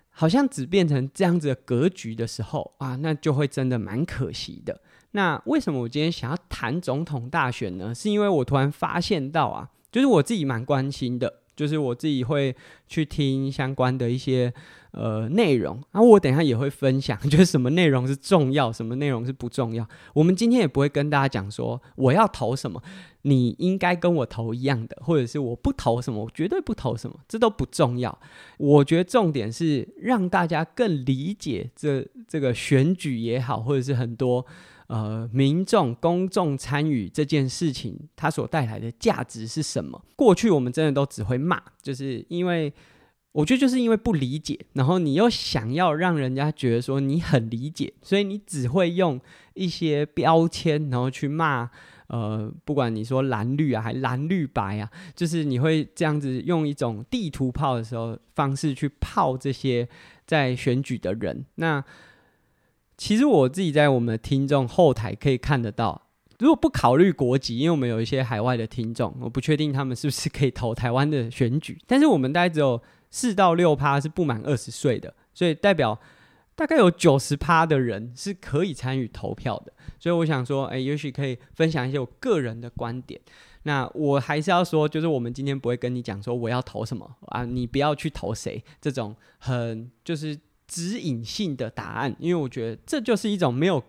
[0.09, 4.81] 好像只变成这样子的格局的时候啊，那就会真的蛮可惜的。
[5.13, 7.95] 那为什么我今天想要谈总统大选呢？
[7.95, 12.55] 是因为我突然发现到啊，就是我自己蛮关心的，就是我自己会
[12.87, 14.53] 去听相关的一些
[14.93, 19.89] 呃内容，然后我等一下也会分享， 就是什么内容是重要，什么内容是不重要。
[20.13, 22.83] 我们今天也不会跟大家讲说我要投什么，
[23.23, 28.17] 你应该跟我投一样的，或者是我不投什么，我绝对不投什么，这都不重要。
[28.59, 34.45] 我觉得重点是让大家更理解这这个选举也好，或者是很多。
[34.89, 40.03] 呃，民众、公众参与这件事情，它所带来的价值是什么？
[40.17, 42.73] 过去我们真的都只会骂，就是因为
[43.33, 49.21] 我觉得就是因为不理解，然后你又想要让人家觉得说你很理解，所以你只会用
[49.53, 51.69] 一些标签，然后去骂
[52.07, 59.87] 呃，不管你说蓝绿啊，还蓝绿白啊，就是你会这样子用一种地图炮的时候方式去炮这些
[60.27, 61.45] 在选举的人。
[61.57, 61.85] 那
[62.99, 66.03] 其实我自己在我们的听众后台可以看得到。
[66.41, 71.79] 如果不考虑国籍，因为我们有一些海外的听众，我不确定他们是不是可以投台湾的选举。
[71.87, 72.81] 但是我们大概只有
[73.11, 75.99] 四到六趴是不满二十岁的，所以代表
[76.55, 79.73] 大概有九十趴的人是可以参与投票的。
[79.99, 83.21] 所以我想说，哎，也许可以分享一些我个人的观点。
[83.65, 93.83] 那我还是要说，就是我们今天不会跟你讲说我要投什么啊，你不要去投谁这种很就是指引性的答案，因为我觉得这就是一种没有。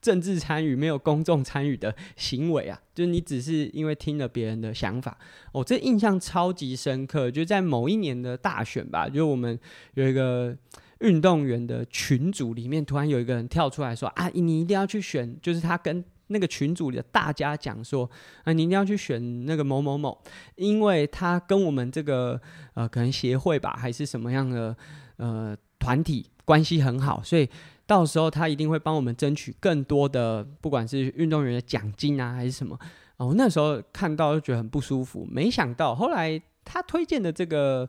[0.00, 5.18] 政治参与没有公众参与的行为啊，就是你只是因为听了别人的想法。
[5.50, 9.58] 哦，这印象超级深刻，就在某一年的大选吧，就我们
[9.94, 10.56] 有一个
[11.00, 18.08] 运动员的群组里面，突然有一个人跳出来说：“啊，你一定要去选。”就是他跟那个群组里的大家讲说
[18.44, 20.16] ：“啊，你一定要去选那个某某某，
[20.54, 22.40] 因为他跟我们这个
[22.74, 24.76] 呃可能协会吧，还是什么样的
[25.16, 25.56] 呃
[25.88, 27.48] 团体关系很好，所以。”
[27.88, 32.78] 到时候他一定会帮我们争取更多的，不管是运动员的奖金啊，还是什么。
[33.16, 35.26] 哦，那时候看到就觉得很不舒服。
[35.30, 37.88] 没想到后来他推荐的这个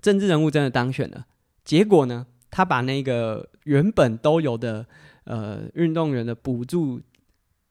[0.00, 1.24] 政治人物真的当选了。
[1.64, 4.84] 结果呢，他把那个原本都有的
[5.26, 7.00] 呃运动员的补助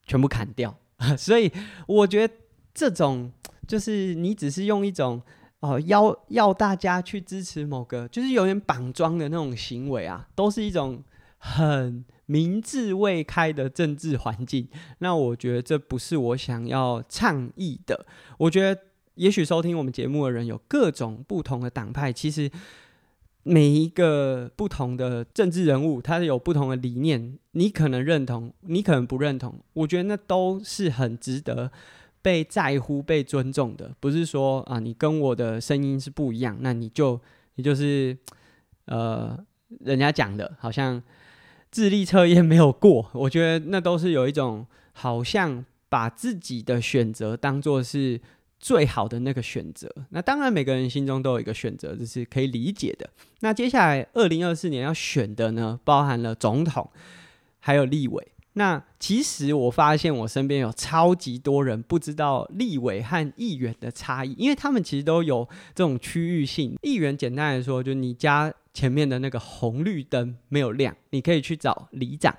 [0.06, 0.74] 全部砍掉。
[1.20, 1.52] 所以
[1.88, 2.34] 我觉得
[2.74, 3.30] 这种
[3.68, 5.22] 就是你只是用一种。
[5.62, 11.04] 哦，要要大家去支持某个，就是有点绑桩的那种行为啊，都是一种
[11.38, 14.68] 很明智未开的政治环境。
[15.00, 18.08] 那我觉得这不是我想要倡议的。
[18.40, 18.82] 我觉得，
[19.14, 22.50] 也许收听我们节目的人有各种不同的党派，其实
[23.44, 29.60] 每一个不同的政治人物，他有不同的理念，你可能认同，你可能不认同。
[29.74, 31.72] 我觉得那都是很值得。
[32.22, 37.20] 被在乎、被尊重的，不是说啊，你跟我的声音是不一样，那你就
[37.56, 38.18] 你就是
[38.86, 39.38] 呃，
[39.80, 41.02] 人家讲的，好像
[41.72, 43.10] 智力测验没有过。
[43.14, 48.20] 我觉得那都是有一种好像把自己的选择当做是
[48.60, 49.90] 最好的那个选择。
[50.10, 53.10] 那当然，每个人心中都有一个选择，这是可以理解的。
[53.40, 56.92] 那接下来二零二四年要选的呢，包含了总统，
[57.60, 58.28] 还有立委。
[58.54, 66.76] 那其实我发现我身边有超级多人不知道立委和议员的差异，因为他们其实都有这种区域性。
[66.82, 72.36] 议员简单来说，就你家前面的那个红绿灯没有亮，你可以去找里长，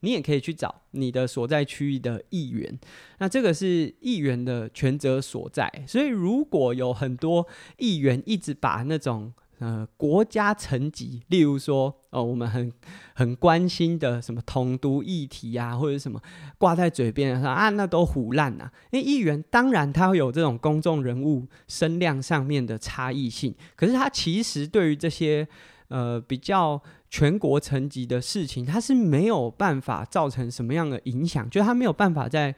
[0.00, 2.78] 你也可以去找你的所在区域的议员。
[3.18, 5.68] 那这个是议员的权责所在。
[5.88, 7.44] 所以如果有很多
[7.78, 12.70] 议员一直把那种呃，国家层级，例如说，哦，我们很
[13.14, 16.20] 很关心的什么统独议题啊，或者什么
[16.58, 18.70] 挂在嘴边上啊，那都唬烂呐。
[18.90, 25.48] 因为议员当然他会有这种公众人物声量上面的差异性，可是他其实对于这些
[25.88, 32.54] 呃比较全国层级的事情，他是没有办法造成什么样的影响，就是他没有办法在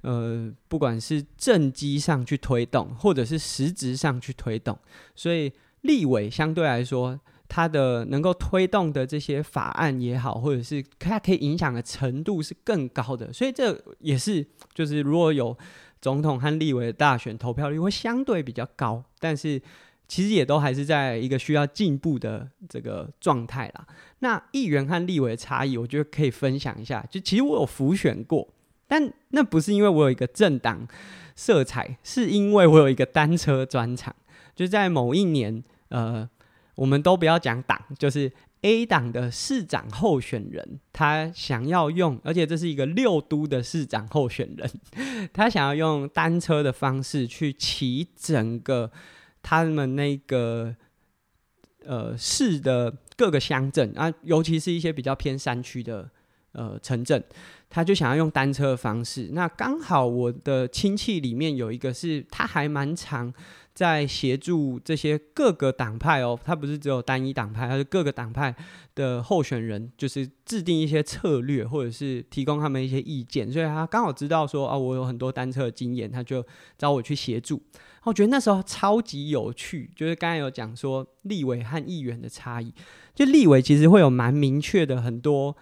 [0.00, 4.76] 呃不管是政绩上去推动，或者是实质上去推动，
[5.14, 5.52] 所以。
[5.82, 15.56] 立委相对来说，他的能够推动的这些法案也好，或者是他可以影响的程度是更高的，所以这也是就是如果有
[16.00, 19.60] 总统和立委的大选，投票率会相对比较高，但是
[20.06, 23.86] 其实也都还是在一个需要进步的这个状态啦。
[24.20, 27.04] 那议员和立委的差异，我觉得可以分享一下。
[27.10, 28.48] 就其实我有辅选过，
[28.86, 30.86] 但那不是因为我有一个政党
[31.34, 34.14] 色彩，是因为我有一个单车专场。
[34.54, 36.28] 就在某一年，呃，
[36.74, 38.32] 我们都不要讲党，就是
[38.62, 44.70] A 党的市长候选人，他想要用，而且这是一个六都的市长候选人，
[45.32, 48.90] 他想要用单车的方式去骑整个
[49.42, 50.76] 他们那个
[51.86, 56.10] 呃市的各个乡镇啊，尤其是一些比较偏山区的
[56.52, 57.22] 呃城镇，
[57.68, 59.30] 他就想要用单车的方式。
[59.32, 63.32] 那刚好我的亲戚里面有一个是，他还蛮常。
[63.72, 68.54] 在协助这些各个党派哦，他不是只有单一党派，他是各个党派
[68.94, 73.50] 的候选人，就是制定一些策略，或者是提供他们一些意见。
[73.50, 76.44] 所以他刚好知道说啊，我有很多单车的经验，他就
[76.76, 77.62] 找我去协助。
[78.02, 82.74] 我觉得那时候超级有趣，就是刚才有讲说立委和议员的差异，
[83.14, 85.56] 就立委其实会有蛮明确的很多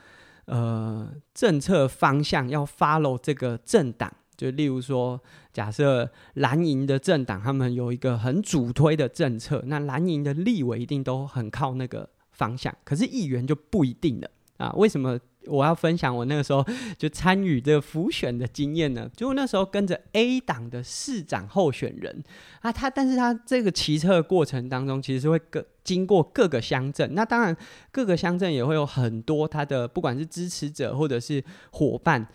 [0.48, 4.12] 呃政策方向要 follow 这个政党。
[4.36, 5.20] 就例如说，
[5.52, 12.72] 假设蓝营的政党他们有一个很主推的政策，那蓝营的立委一定都很靠那个方向。
[12.84, 14.72] 可是议员就不一定了啊？
[14.76, 16.64] 为什么我要分享我那个时候
[16.96, 22.22] 就参与这个浮选的经验呢，就那时候跟着 A 党的市长候选人
[22.60, 27.56] 啊，他但是他这个骑车的过程当中，其实是会更经过各个乡镇，那当然
[27.90, 32.28] 各个乡镇也会有很多他的不管是支持者或者是伙伴，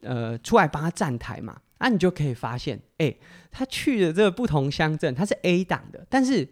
[0.00, 3.16] 呃，出来帮他站台嘛，那、啊、你就可以发现，哎、
[3.50, 6.46] 他去的这个不同乡镇，他是 A 党的，但是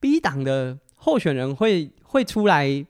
[0.00, 2.84] B 党的候选人会会出来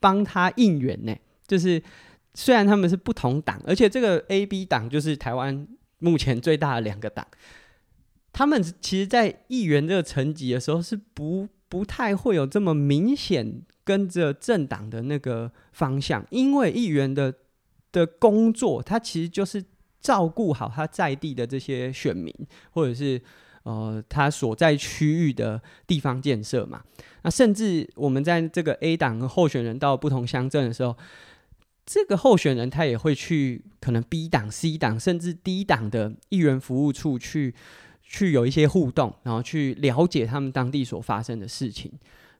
[0.00, 1.14] 帮他应援呢。
[1.46, 1.82] 就是
[2.32, 5.68] 虽然他们是不同党，而且这个 A、B 党就是台湾
[5.98, 7.26] 目前最大的两个党，
[8.32, 17.34] 他们其实，在议员这个层级的时候是不不太会有这么明显跟着政党的那个方向，因为议员的
[17.92, 19.64] 的工作，他其实就是
[20.00, 22.32] 照顾好他在地的这些选民，
[22.70, 23.20] 或者是
[23.64, 26.82] 呃他所在区域的地方建设嘛。
[27.22, 30.96] 那甚至我们在这个 A 党候选人到不同乡镇的时候。
[31.86, 37.54] 这个候选人他也会去可能 B 党、C 党甚至 D 党的议员服务处去
[38.04, 41.90] 去有一些互动，然后去了解他们当地所发生的事情。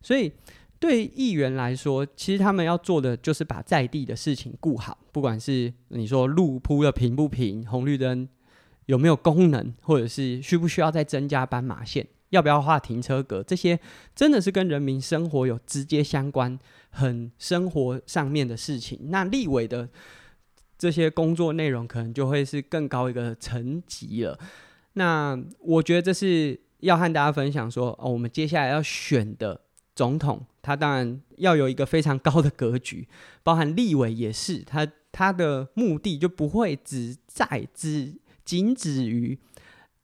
[0.01, 0.31] 所以
[0.79, 8.29] 对议员来说，其实他们要做的就是把在地的事情顾好，不管是你说路铺的平不平、红绿灯
[8.87, 12.07] 有没有功能，或者是需不需要再增加斑马线。
[12.31, 13.43] 要不要画停车格？
[13.45, 13.79] 这些
[14.15, 16.59] 真的是跟人民生活有直接相关、
[16.91, 18.99] 很生活上面的事情。
[19.05, 19.89] 那立委的
[20.77, 24.37] 这些工作内容，可能就会是更高一个层级了。
[24.95, 29.61] 那我觉得这是要和大家分享说，哦，我们接下来要选的
[29.95, 33.07] 总统，他当然要有一个非常高的格局，
[33.43, 38.15] 包含立委也是，他他的目的就不会只在只
[38.45, 39.39] 仅止于。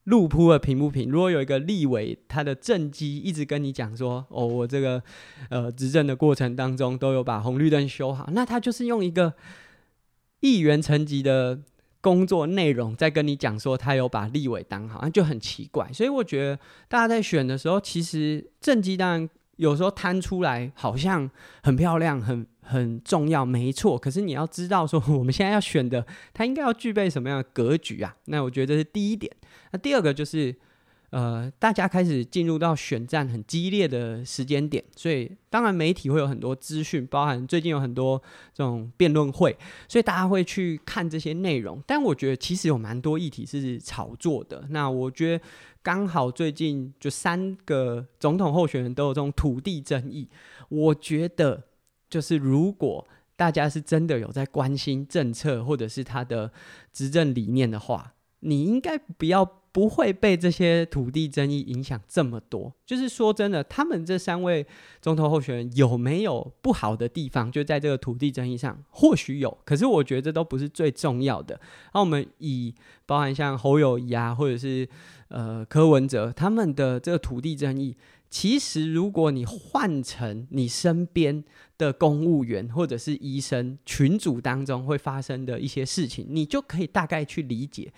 [0.05, 1.11] 路铺的平不平？
[1.11, 5.01] 如果有一个立委，他的政绩一直跟你讲说：“哦，我这个
[5.49, 9.31] 呃执政的过程当中都有把红绿灯修好。”那他就是用一个
[10.39, 11.59] 议员层级的
[12.01, 15.87] 工作内容在跟你讲说他有把立委当好，那就很奇怪。
[15.93, 21.29] 所以我觉得大家在选的时候，其实政绩当然有时候摊出来好像
[21.61, 23.97] 很漂亮、很很重要，没错。
[23.97, 28.15] 可是你要知道说，我们现在要选的，他应该要具备什么样的格局啊？
[28.25, 29.31] 那我觉得这是第一点。
[29.71, 30.55] 那第二个就是，
[31.11, 38.17] 呃，大家开始进入到选战很激烈的时间点，所以当然媒体会有很多资讯，包含最近有很多
[38.53, 39.57] 这种辩论会，
[39.89, 41.83] 所以大家会去看这些内容。
[41.85, 44.65] 但我觉得其实有蛮多议题是炒作的。
[44.69, 45.43] 那我觉得
[45.83, 50.29] 刚好最近就三个总统候选人都有这种土地争议，
[50.69, 51.61] 我觉得
[52.09, 53.05] 就是如果
[53.35, 56.53] 大家是真的有在关心政策或者是他的
[56.93, 59.57] 执政理念的话，你应该不要。
[59.71, 62.73] 不会被这些土地争议影响这么多。
[62.85, 64.65] 就是说真的，他们这三位
[65.01, 67.51] 总统候选人有没有不好的地方？
[67.51, 69.57] 就在这个土地争议上，或许有。
[69.63, 71.59] 可是我觉得这都不是最重要的。
[71.93, 74.87] 那我们以包含像侯友宜啊，或者是
[75.29, 77.95] 呃柯文哲他们的这个土地争议，
[78.29, 81.43] 其实如果你换成你身边
[81.77, 87.93] 的公务员或者是医生群组当中会发生的一些事情，你就可以大概去理解。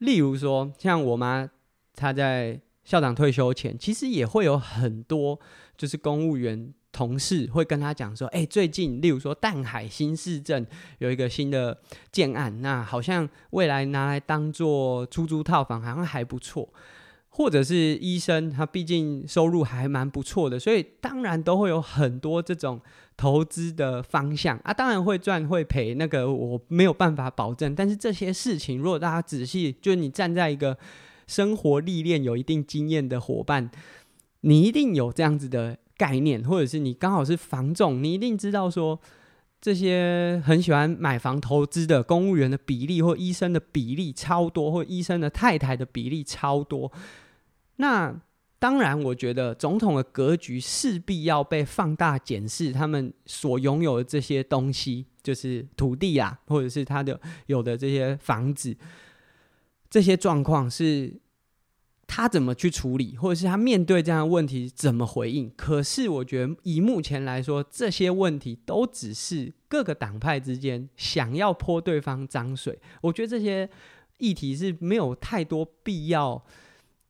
[0.00, 1.48] 例如说，像我妈，
[1.94, 5.38] 她在校长退休前，其实也会有很多
[5.76, 10.66] 就是公务员同事会跟她讲说，哎，最近例如说淡海新市镇
[10.98, 11.78] 有一个新的
[12.10, 16.68] 建案，那好像未来拿来当做出租套房，好像还不错。
[17.30, 22.80] 或者是医生，他毕竟收入还蛮不错的，所以当然都会有很多这种
[23.16, 24.74] 投资的方向啊。
[24.74, 27.74] 当然会赚会赔，那个我没有办法保证。
[27.74, 30.76] 但是这些事情，如果大家仔细，就是你站在一个
[31.26, 33.70] 生活历练有一定经验的伙伴，
[34.40, 38.98] 你一定有这样子的概念，或者是你刚好是房仲，你一定知道说
[39.60, 46.90] 这些很喜欢买房投资的公务员的比例，或医生的比例超多，或医生的太太的比例超多。
[47.76, 48.14] 那
[48.58, 58.76] 当然，我觉得总统的格局势必要被放大检视，他们所拥有的这些东西，就是土地啊，或者是他的有的这些房子，
[59.88, 61.20] 这些状况是
[62.12, 65.48] 他怎么去处理，或者是他面对这样的问题怎么回应。
[65.56, 72.76] 可是，我觉得以目前来说，这些问题都只是各个党派之间想要泼对方脏水。
[73.00, 73.70] 我觉得这些
[74.18, 76.44] 议题是没有太多必要。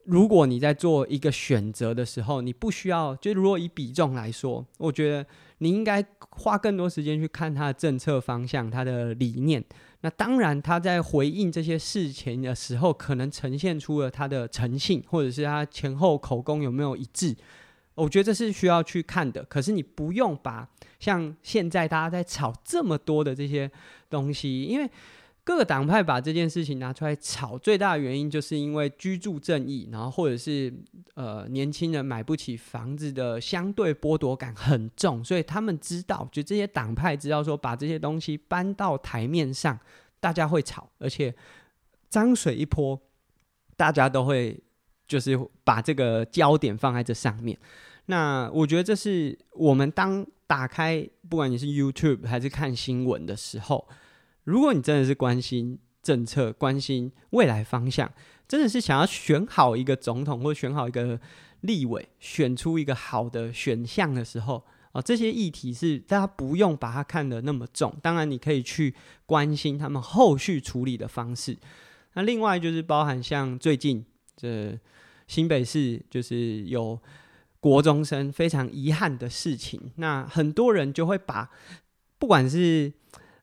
[0.04, 5.24] 如果你在做一个选择的时候，你不需要，就如果以比重来说，我觉得
[5.58, 9.62] 你应该花更多时间去看他的政策方向、他的理念。
[10.00, 17.36] 那当然，他在回应这些事情的时候，可能呈现出了他的诚信，或者是他前后口供有没有一致。
[17.94, 19.44] 我觉得这是需要去看的。
[19.44, 20.66] 可是你不用把
[20.98, 23.70] 像现在大家在吵这么多的这些
[24.08, 24.90] 东西，因为。
[25.50, 30.72] 各个党派把这件事情拿出来炒，最大的原因就是因为居住正义，然后或者是
[31.14, 39.76] 呃年轻人买不起房子的相对剥夺感很重，所以他们知道，就这些党派知道说把这些东西搬到台面上，
[40.20, 41.34] 大家会吵，而且
[42.08, 42.96] 脏水一泼，
[43.76, 44.56] 大家都会
[45.08, 47.58] 就是把这个焦点放在这上面。
[48.06, 53.88] 那我觉得这是我们当打开，不管你是 YouTube 还是看新闻的时候。
[54.44, 58.10] 如果你真的是关心政策、关心未来方向，
[58.48, 61.20] 真的是想要选好一个总统或选好一个
[61.60, 67.94] 立委，选出一个好的选项的时候，啊，这些议题是大家不用把它看得那么重。
[68.02, 68.94] 当然，你可以去
[69.26, 71.56] 关心他们后续处理的方式。
[72.14, 74.04] 那另外就是包含像最近
[74.36, 74.76] 这
[75.28, 76.98] 新北市就是有
[77.60, 81.50] 国中生非常遗憾的事情，那很多人就会把
[82.18, 82.92] 不管是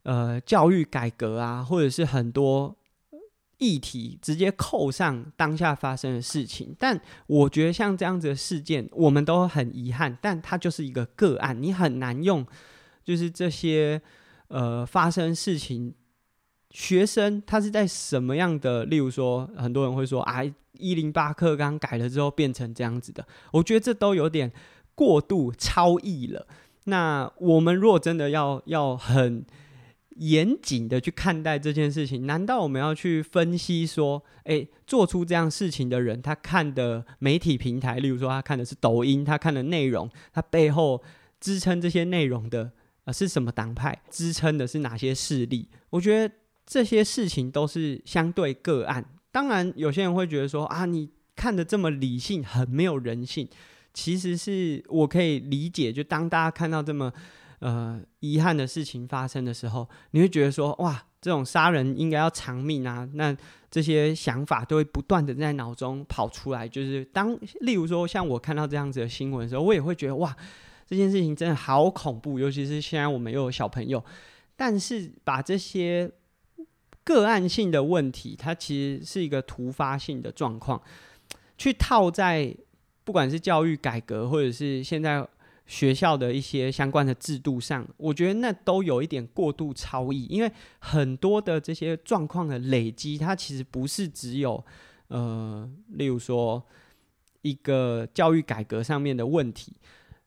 [0.08, 2.74] 呃，教育改革啊，或者是很多
[3.58, 12.46] 议题直接扣上当下发生的事情，但我觉得像这样子的事件，我们都很遗憾，但它就是一个个案，你很难用
[13.04, 14.02] 就是这些
[14.48, 15.94] 呃发生事情，
[16.72, 20.42] 学生他是在什么样的，例如说，很多人会说啊，
[20.72, 24.50] 一零八课纲改了之后变成这样子的，我觉得这都有点
[24.96, 26.48] 过度超意了。
[26.86, 29.46] 那我们如果真的要要很
[30.20, 41.04] 严谨的去看待这件事情，难道我们要去分析说，诶，做出这样事情的人，他看的媒体平台，例如说他看的是抖音，他看的内容，他背后
[41.40, 42.72] 支撑这些内容的
[43.06, 45.70] 啊是什么党派，支撑的是哪些势力？
[45.90, 46.34] 我觉得
[46.66, 49.06] 这些事情都是相对个案。
[49.32, 53.48] 当然，有些人会觉得说啊，你看的这么理性，很没有人性。
[53.94, 57.12] 其实是我可以理解，就当大家看到这么。
[57.60, 63.10] 呃，遗憾的事情发生的时候，你会觉得说，哇，这种杀人应该要偿命啊！
[63.14, 63.36] 那
[63.72, 66.68] 这些想法都会不断的在脑中跑出来。
[66.68, 70.38] 就是当，例如说，像我看到这样子的新闻的时候，我也会觉得，哇，
[70.86, 72.38] 这件事情真的好恐怖。
[72.38, 74.06] 尤其是现在我们又有小朋友，
[74.56, 76.12] 但是把这些
[77.04, 80.80] 个案性的问题，它其实是一个突发性的状况，
[81.58, 82.56] 去套在
[83.04, 85.28] 不管是教育改革，或者是现在。
[85.68, 90.50] 学校的一些相关的制度上，我觉得那都有一点过度超意，因为
[90.80, 94.64] 很多的这些状况的累积，它其实不是只有
[95.10, 96.64] 呃，例如说
[97.42, 99.74] 一个教育改革上面的问题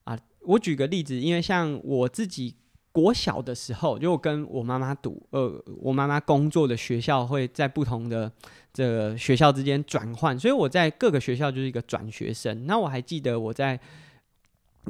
[0.05, 0.19] 啊。
[0.43, 2.55] 我举个例子，因为像我自己
[2.93, 8.31] 国小的时候，就跟我妈妈读，呃，我妈妈工作的学校会在不同的
[8.75, 12.67] 这个学校之间转换，所以我在各个学校就是一个转学生。
[12.67, 13.81] 那我还记得我在。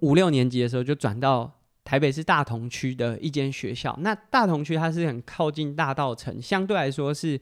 [0.01, 1.53] 五六年级的时候就转到
[1.85, 3.97] 台北市大同区的一间学校。
[4.01, 7.39] 那大同区它是很靠近大道城，相对来说是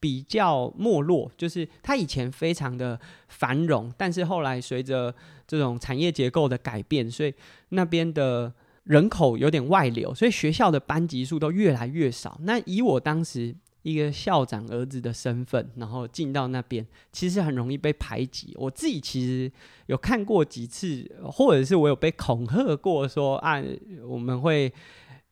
[0.00, 1.30] 比较没落。
[1.36, 5.14] 就是它以前非常的繁荣，但是后来随着
[5.46, 7.32] 这种产业结构的改变，所以
[7.68, 8.52] 那边的
[8.84, 12.38] 人口有点外流，所以学校的班级数都越来越少。
[12.42, 13.54] 那以我当时。
[13.82, 18.54] 一个校长儿子的身份，然后进到那边，其实很容易被排挤。
[18.56, 19.50] 我自己其实
[19.86, 23.62] 有看过几次，或者是我有被恐吓过，说啊，
[24.06, 24.72] 我们会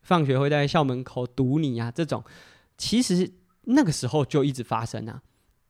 [0.03, 2.22] 放学会在校门口堵你啊，这种
[2.76, 3.30] 其实
[3.62, 5.22] 那个时候就一直发生啊。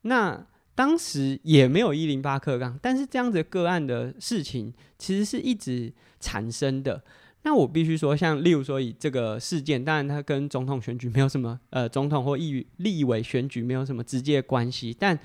[0.03, 7.05] 那当时也没有一零八课纲，但是这样子的个案的事情，其实是一直产生的。
[7.43, 15.19] 那我必须说，像例如说以这个事件，当然它跟总统选举没有什么，呃，总统或议立委选举没有什么直接关系，但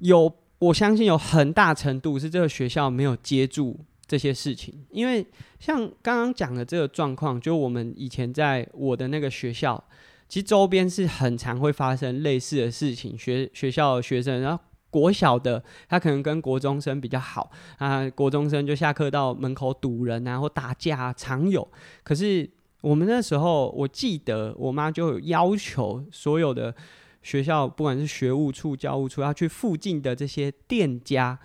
[0.00, 5.26] 有我相信有很大程度是这个学校没有接住这些事情，因为
[5.58, 9.82] 像刚刚讲的这个状况，就我们以前在我的那个学校，
[10.28, 14.62] 其实周边是很常会发生类似的事情，学学校的学生然后。
[14.90, 21.66] 国小的他可能跟国中生比较好啊，国中生就下课到门口堵人啊，或打架，常有。
[22.02, 22.48] 可是
[22.80, 26.74] 我们那时候，我记得我妈就有要求所有的
[27.22, 31.38] 学校，不管是学务处、教务处，要去附近的这些店家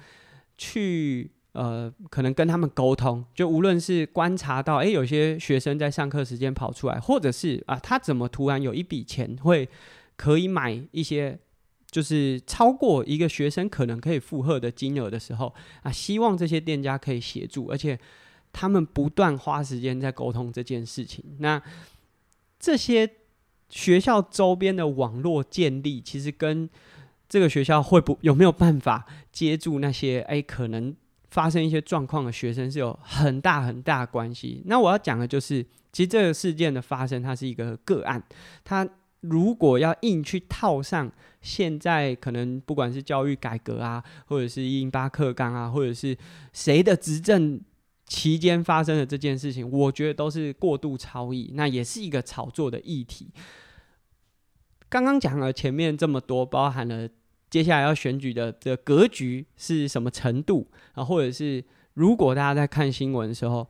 [0.57, 9.67] 去呃，可能跟他们沟通，就无论是观察到，诶，有些学生在上课时间跑出来，或者是啊，他怎么突然有一笔钱会
[10.15, 11.37] 可以买一些。
[11.93, 17.99] 就是超过一个学生可能可以负荷的金额的时候啊，希望这些店家可以协助，而且
[18.51, 21.23] 他们不断花时间在沟通这件事情。
[21.37, 21.61] 那
[22.59, 23.07] 这些
[23.69, 26.67] 学校周边的网络建立，其实跟
[27.29, 30.95] 这个学校会不有没有办法接住那些哎可能
[31.29, 34.63] 发生一些状况的学生是有很大很大关系。
[34.65, 38.23] 那我要讲的就是，其实这个事件的发生，它是一个个案。
[38.63, 38.87] 它
[39.23, 41.11] 如果要硬去套上
[41.41, 46.17] 现在可能不管是教育改革啊，或者是一零八课纲啊，或者是
[46.53, 47.59] 谁的执政
[48.05, 53.31] 期间发生的这件事情，我觉得都是过度超译，那也是一个炒作的议题。
[54.87, 57.09] 刚刚讲了前面这么多，包含了。
[57.49, 61.03] 接下来要选举的这个格局是什么程度啊？
[61.05, 61.63] 或者是
[61.93, 63.69] 如果大家在看新闻的时候，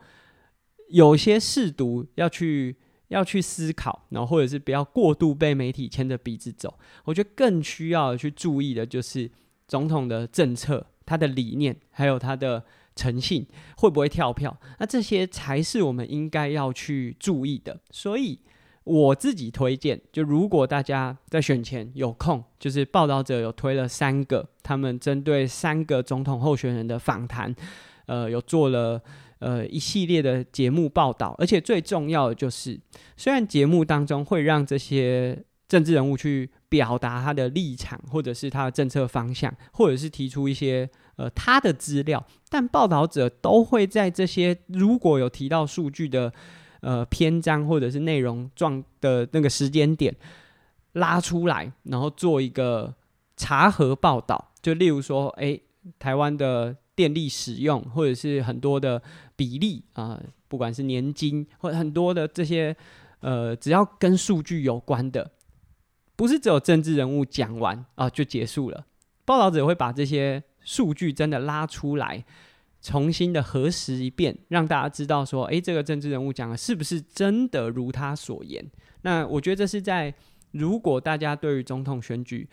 [0.88, 2.78] 有些试读要去
[3.14, 6.78] 要去思考，然后或者是不要过度被媒体牵着鼻子走。
[7.06, 9.30] 我觉得更需要去注意的就是
[9.68, 12.64] 总统的政策、他的理念，还有他的
[12.96, 13.46] 诚信
[13.78, 14.58] 会不会跳票。
[14.80, 17.80] 那这些才是我们应该要去注意的。
[17.92, 18.40] 所以。
[18.86, 27.56] 我自己推荐，就如果大家在选前有空，就是报道者有推了三个，他们针对三个总统候选人的访谈，
[28.08, 29.02] 呃，有做了
[29.44, 32.80] 呃一系列的节目报道，而且最重要的就是，
[33.18, 46.34] 虽然节目当中会让这些政治人物去表达他的立场，或者是他的政策方向，或者是提出一些呃他的资料，但报道者都会在这些如果有提到数据的。
[46.86, 50.14] 呃，篇章或者是内容状的那个时间点
[50.92, 52.94] 拉出来，然后做一个
[53.38, 54.52] 查核报道。
[54.62, 55.58] 就例如说，哎，
[55.98, 59.02] 台湾的电力使用，或者是很多的
[59.36, 62.76] 比例啊、不管是年金或者很多的这些，
[63.20, 65.32] 呃，只要跟数据有关的，
[66.16, 68.86] 不是只有政治人物讲完啊、就结束了。
[69.26, 72.26] 报道者会把这些数据真的拉出来。
[72.86, 78.70] 重新的核实一遍，让大家知道说，诶，这个政治人物讲的是不是真的如他所言？
[79.04, 80.14] 那我觉得这是在
[80.52, 82.46] 如果大家对于总统选举，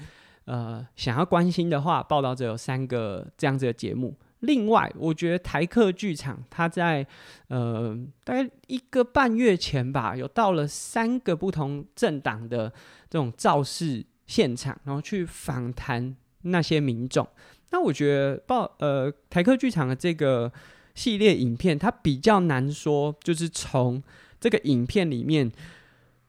[0.45, 4.16] 呃，想要关心的话，报道者有三个这样子的节目。
[4.41, 7.07] 另外，我觉得台客剧场他在
[7.49, 12.72] 呃大概一个半月前吧，有到了三个不同政党的
[13.09, 17.26] 这种造势现场，然后去访谈那些民众。
[17.70, 20.51] 那我觉得报呃台客剧场的这个
[20.95, 24.03] 系列影片，它比较难说，就是从
[24.41, 25.53] 这个影片里面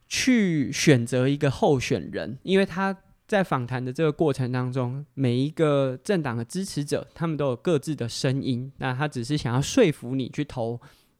[0.07, 2.95] 去选择一个候选人，因为他
[3.31, 10.77] 在访谈的这个过程当中，每一个政党的支持者，他们都有各自的声音，那他只是想要说服你去投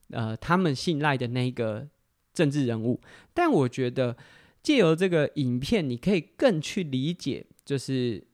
[0.10, 1.88] 呃他们信赖的那个
[2.34, 3.00] 政治人物，
[3.34, 4.18] 但我觉得
[4.62, 8.28] 借由这个影片，你可以更去理解，就是。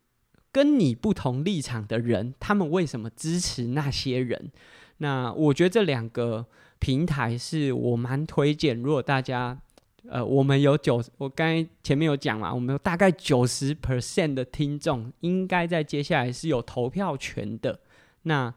[0.50, 4.52] 跟你不同立场的人，他们为什么支持那些人？
[4.98, 6.48] 那我觉得这两个
[6.80, 8.76] 平台是我蛮推荐。
[8.82, 9.62] 如果大家，
[10.10, 17.80] 呃，我们有九，我刚才前面有讲嘛，我们有大概九十 percent 的听众应该在接下来是有投票权的。
[18.24, 18.54] 那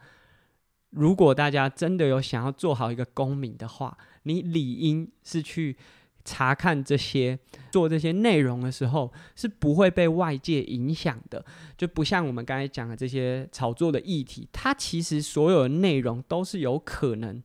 [0.91, 5.77] 如果大家真的有想要做好一个公民的话，你理应是去。
[6.23, 7.37] 查看这些
[7.73, 11.43] 做这些内容的时候，是不会被外界影响的，
[11.79, 17.43] 就不像我们刚才讲的这些炒作的议题，它其实所有的内容都是有可能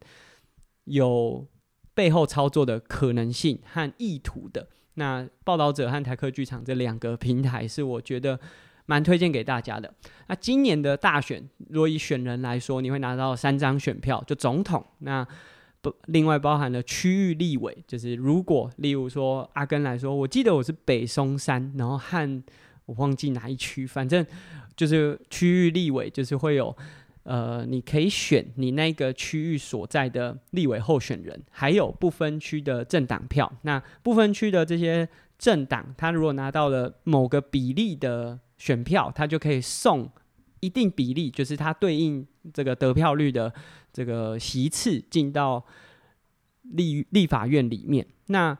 [0.83, 1.47] 有
[1.95, 4.67] 背后操作的可能性和意图的。
[4.95, 8.39] 那报道者和台客剧场这两个平台是我觉得
[8.85, 9.91] 蛮推荐给大家的。
[10.27, 15.27] 那今年的大选，如果以选人来说，你会拿到三张选票，就总统那
[15.81, 15.93] 不。
[16.05, 22.43] 另外包含了区域立委，就是如果例如说阿根来说，我记得我是北松山，然后和
[22.85, 24.25] 我忘记哪一区，反正
[24.75, 26.75] 就是区域立委，就是会有
[27.25, 33.51] 呃，你可以选你那个区域所在的立委候选人，还有不分区的政党票。
[33.61, 35.07] 那不分区的这些
[35.37, 40.09] 政党，他如果拿到了某个比例的选票，他就可以送
[40.61, 43.53] 一定比例，就是他对应这个得票率的。
[43.95, 45.65] 这个席次进到
[46.63, 48.57] 立立法院里面，那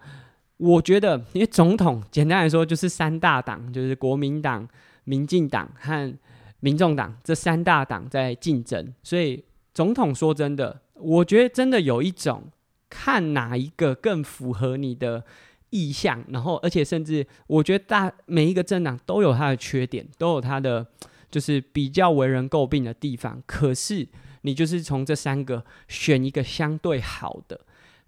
[0.56, 4.66] 我觉得，因为总统简单来说就是三大党，就是国民党、
[5.04, 6.18] 民进党和
[6.66, 9.44] 民众党这三大党在竞争，所以
[9.74, 12.46] 总统说真的，我觉得真的有一种
[12.90, 15.24] 看哪一个更符合你的
[15.70, 20.88] 意向，然后而且甚至我觉得大每一个政党都有它的缺点，都有它的
[21.30, 24.08] 就是比较为人诟病的地方，可是。
[24.46, 27.62] 你就是从这三个选一个相对好的，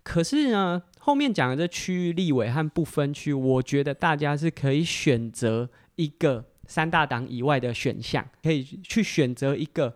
[0.03, 9.95] 可是呢，后面讲的这区域立委和不分区，我觉得大家是可以选择一个三大党以外的选项，可以去选择一个，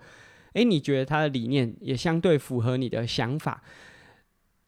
[0.53, 3.61] 诶，你觉得他的理念也相对符合你的想法，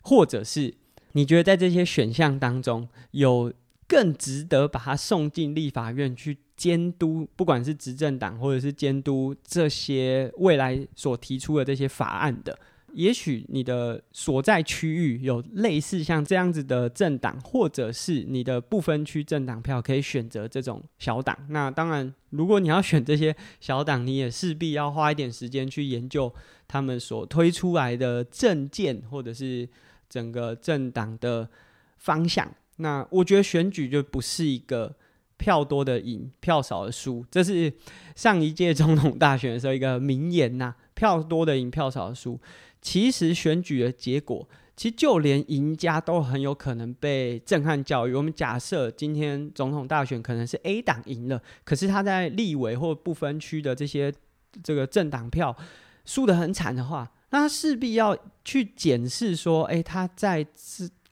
[0.02, 0.74] 或者是
[1.14, 3.52] 你觉得在这些选项当中有
[3.88, 12.58] 更值得把他送进立法院去监督，不管是执政党或者是监督这些未来所提出的这些法案的。
[12.94, 21.38] 也许你的所在区域有类似像这样子的政党，或者是你的不分区政党票可以选择这种小党。
[21.50, 26.32] 那当然，如果你要选这些小党，你也势必要花一点时间去研究
[26.68, 29.68] 他们所推出来的政见，或者是
[30.08, 31.50] 整个政党的
[31.98, 32.54] 方向。
[32.78, 34.96] 那我觉得选举就不是一个
[35.38, 37.74] 票多的赢，票少的输，这是
[38.16, 42.40] 上一届总统大选的时候一个名言呐：票多的赢，票少的输。
[42.84, 48.14] 其实选举的结果，其实就连赢家都很有可能被震撼教育。
[48.14, 54.14] 我们假设今天总统大选可能是 A 党赢了，可是他在立委或不分区的这些
[54.62, 55.56] 这个政党票
[56.04, 60.46] 输得很惨的话，那他势必要去检视说，哎，他在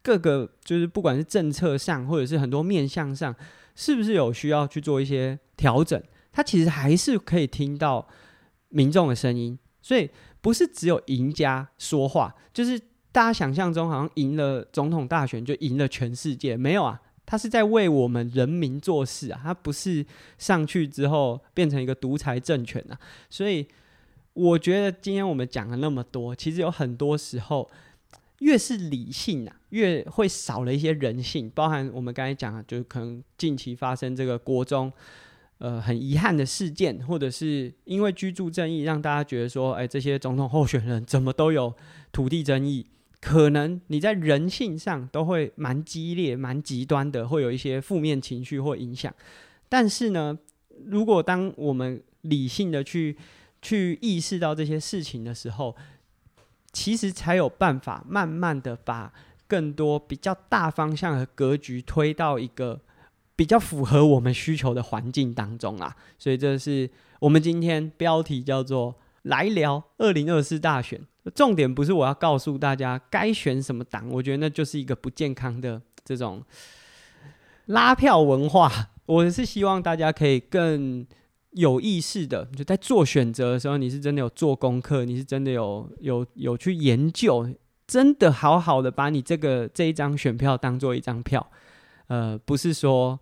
[0.02, 3.34] 各个就是不管是政策上或者是很多面向上，
[3.76, 6.04] 是不是有需要去做一些调整？
[6.34, 8.06] 他其实还是可以听到
[8.68, 10.10] 民众的声音，所以。
[10.42, 12.80] 不是只有赢家说话，就是
[13.12, 20.04] 大家想象中好像赢了总统大选就赢了全世界，没有啊，他是在为我们人民做事啊，他不是
[20.40, 22.98] 上去之后变成一个独裁政权啊。
[23.30, 23.68] 所以
[24.34, 27.70] 我觉得今天我们讲了那么多，其实有很多时候
[28.40, 34.92] 越是理性啊，越会少了一些人性，包含我们刚才讲的，就是可能近期发生这个国中。
[35.62, 41.72] 呃，很遗憾的事件，或者是因为居住正义，让大家觉得说，哎，这些总统候选人怎么都有
[42.12, 42.88] 土地争议？
[43.20, 49.14] 可能你在人性上都会蛮激烈、蛮极端的，会有一些负面情绪或影响。
[49.70, 50.36] 但是呢，
[50.88, 53.16] 如果当我们理性的去
[53.62, 55.76] 去意识到这些事情的时候，
[56.74, 59.14] 其实才有办法慢慢的把
[59.48, 62.82] 更多比较大方向和格局推到一个。
[63.36, 71.02] 比较符合我们需求的环境当中啊，所以这是我们今天标题叫做“来聊二零二四大选”。
[71.36, 76.44] 重点不是我要告诉大家该选什么党，我觉得那就是一个不健康的这种
[77.68, 78.90] 拉票文化。
[79.06, 81.06] 我是希望大家可以更
[81.52, 87.48] 有意识的，就在做选择的时候，你是真的有做功课，你是真的有有有去研究，
[87.86, 91.52] 真的好好的把你这个这一张选票当做一张票。
[92.12, 93.18] 呃，不是说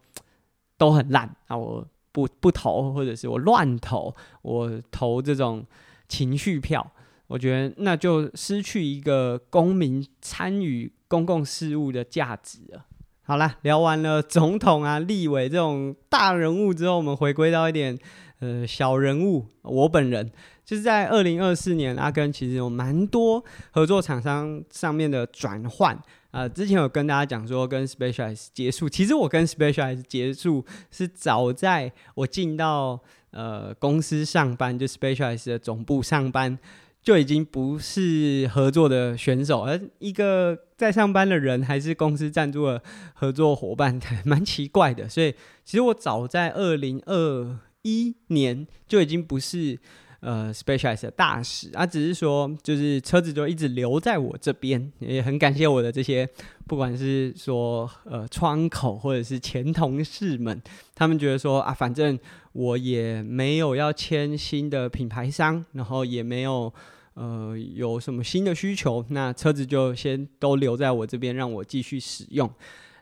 [0.75, 5.63] 都很烂啊，我不不投，或者是我乱投，我投这种
[6.07, 6.91] 情绪票，
[7.27, 12.87] 我觉得那就失去一个公民参与公共事务的价值了。
[13.21, 17.95] 好啦，聊完了总统啊、立委这种大人物之后，我们回归到一点
[18.39, 20.31] 呃小人物，我本人
[20.65, 26.01] 就是在二零二四年，阿耕其实有蛮多合作厂商上面的转换。
[26.31, 32.99] 呃，之前有跟大家讲说，跟 Specialized 结束，其实我跟 Specialized 结束是早在我进到
[33.31, 36.59] 呃公司上班，就 Specialize 的总部上班，
[37.01, 42.81] 就已经不是合作的选手，而一个在上班的人还是公司赞助的
[43.13, 45.09] 合作伙伴， 蛮奇怪的。
[45.09, 45.33] 所以，
[45.65, 49.79] 其实我早在二零二一年就已经不是。
[50.21, 56.27] 呃，specialize 的大使啊，只是说，就是车子就一直留在我这边，也很感谢我的这些，
[56.67, 60.61] 不管是说呃窗口或者是前同事们，
[60.93, 62.19] 他们觉得说啊，反正
[62.51, 66.73] 我也没有要签新的品牌商，然后也没有
[67.13, 72.51] 呃有什么新的需求，那车子就先都留在我这边，让我继续使用。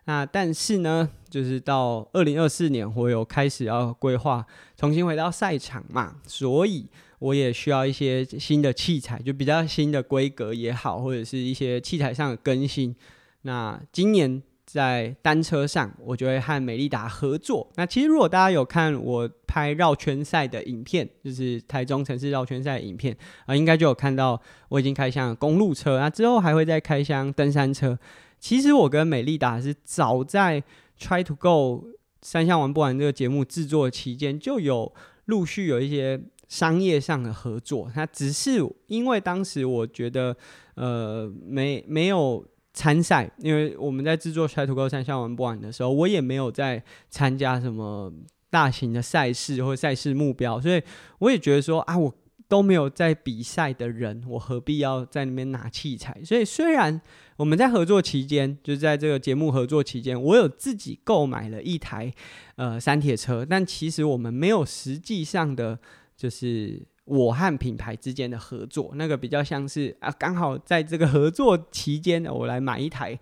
[0.05, 4.45] 那但是呢，就是到二零二四年，我有开始要规划
[4.77, 6.85] 重新回到赛场嘛，所以。
[7.19, 12.95] 我也需要一些新的器材，就比较新的规格也好，或者是一些器材上的更新。
[13.41, 17.67] 那今年在单车上，我就会和美利达合作。
[17.75, 24.39] 那其实如果大家有看我拍绕圈赛的影片，就是台中城市绕圈赛的影片啊，应该就有看到
[24.69, 27.97] 我已经开箱了公路车，那之后还会再开箱登山车。
[28.39, 30.61] 其实我跟美利达是早在
[30.99, 31.87] Try to Go
[32.21, 34.93] 三项玩不完这个节目制作期间，就有
[35.25, 36.21] 陆续有一些。
[36.47, 40.35] 商业上的合作，它只是因为当时我觉得，
[40.75, 48.13] 呃，没没有参赛，因为我们在制作《Try to Go 三项玩不完》的时候，我也没有在参加什么
[48.49, 50.81] 大型的赛事或赛事目标，所以
[51.19, 52.13] 我也觉得说啊，我
[52.47, 56.23] 都没有在比赛的人，我何必要在那边拿器材？
[56.23, 57.01] 所以虽然
[57.35, 62.13] 我们在合作期间，就在这个节目合作期间，我有自己购买了一台
[62.55, 65.77] 呃三铁车，但其实我们没有实际上的。
[66.17, 73.17] 就是我和品牌之间的合作，那个比较像是啊，刚好在这个合作期间，我来买一台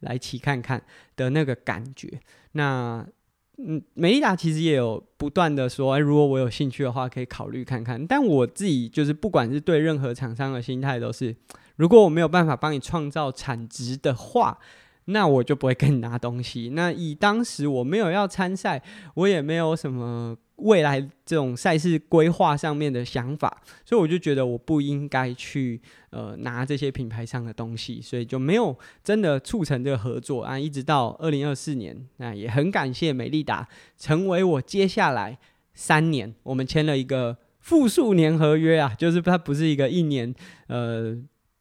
[0.00, 0.82] 来骑看看
[1.14, 2.08] 的那个感觉。
[2.52, 3.06] 那
[3.58, 8.04] 嗯，美利达其实也有不断的说，哎，如果我有兴趣的话，可以考虑看看。
[8.06, 11.36] 但我自己就是，不管是对任何厂商的心态，都是，
[11.76, 14.58] 如果我没有办法帮你创造产值的话，
[15.04, 16.70] 那我就不会跟你拿东西。
[16.70, 18.82] 那以当时我没有要参赛，
[19.14, 20.36] 我也没有什么。
[20.60, 25.80] 未来这种赛事规划上面的想法，所以我就觉得我不应该去
[26.10, 30.58] 呃拿这些品牌上的东西，所以就没有真的促成这个合作啊。
[30.58, 35.38] 一直到二零二四年，那也很感谢美利达成为我接下来
[35.74, 40.34] 三年，我们签了一个复数年合约啊，就是它不是一个一年
[40.66, 41.14] 呃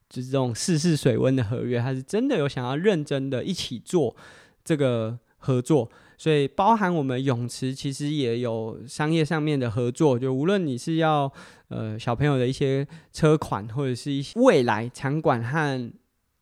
[0.10, 4.16] 就是这种试试水温的合约，它是真的有想要认真的一起做
[4.64, 5.90] 这个合作。
[6.20, 11.32] 所以包含我们泳池其实也有商业上面的合作，就无论你是要
[11.70, 15.92] 呃小朋友的一些车款，或者是一些未来场馆和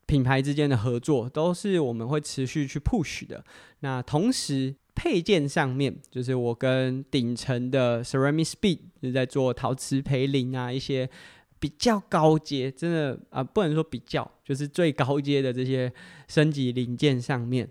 [0.06, 3.44] 品牌之间的合作，都是我们会持续去 push 的。
[3.78, 11.08] 那同时配件上面，就是我跟顶层的 Ceramic Speed 就在做陶瓷培林啊，一些
[11.60, 15.92] 比较高阶，真的啊、不能说比较，就是最高阶的这些
[16.26, 17.70] 升级零件上面。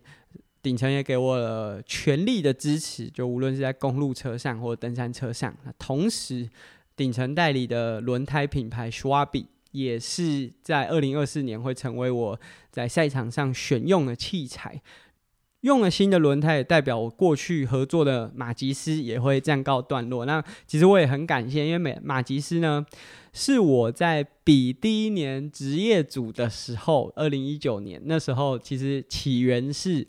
[0.68, 5.56] 顶层也给我了全力的支持，就无论是在公路车上或登山车上。
[5.80, 6.50] 同时，
[6.94, 12.38] 顶层代理的轮胎品牌 Schwabe 也是在二零二四年会成为我
[12.70, 14.82] 在赛场上选用的器材。
[15.62, 20.26] 用了新的轮胎，也代表我过去合作的马吉斯也会暂告段落。
[20.26, 22.86] 那其实我也很感谢，因为美马吉斯呢
[23.32, 30.06] 是我在比第一年职业组的时候，二零一九年那时候，其实起源是。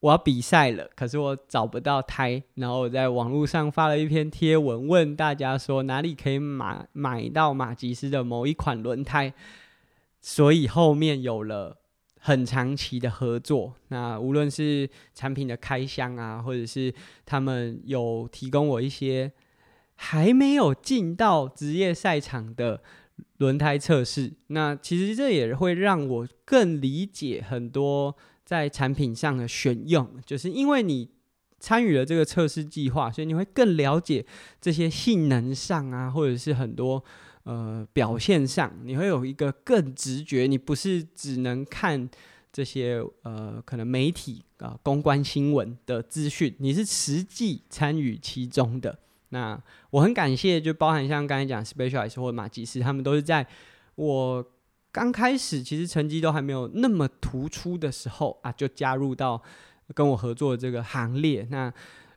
[0.00, 9.34] 我要比赛了，可是我找不到胎，然后我在网络上发了一篇贴文，问大家说哪里可以买买到马吉斯的某一款轮胎，
[10.20, 11.78] 所以后面有了
[12.20, 13.74] 很长期的合作。
[13.88, 16.94] 那无论是产品的开箱啊，或者是
[17.26, 19.32] 他们有提供我一些
[19.96, 22.80] 还没有进到职业赛场的
[23.38, 28.14] 轮胎测试，那其实这也会让我更理解很多。
[28.48, 31.06] 在产品上的选用，就是因为你
[31.60, 34.24] 参与了这个测试计划，所以你会更了解
[34.58, 37.04] 这些性能上啊，或者是很多
[37.42, 40.46] 呃表现上，你会有一个更直觉。
[40.46, 42.08] 你不是只能看
[42.50, 48.98] 这些呃可能媒体啊、公关新闻的资讯，你是实际参与其中的。
[49.28, 53.46] 那我很感谢，就包含像刚才讲 Specialized 或马吉斯，他们都是在
[53.96, 54.42] 我。
[54.90, 59.40] 刚开始其实成绩都还没有那么突出的时候啊，就加入到
[59.94, 61.46] 跟我合作的这个行列。
[61.50, 61.72] 那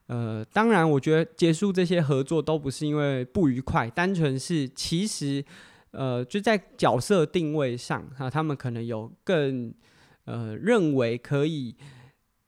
[0.08, 5.44] 呃，当然，我觉得结束这些合作都不是因为不愉快，单纯是其实
[5.92, 9.74] 呃就在角色定位上啊，他们可能有更
[10.26, 11.76] 呃认为可以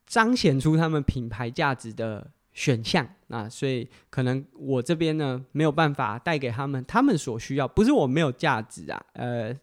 [0.05, 9.53] 彰显出他们品牌价值的选项啊，所以可能我这边呢没有办法带给他们他们所需要，不是我没有价值啊，呃。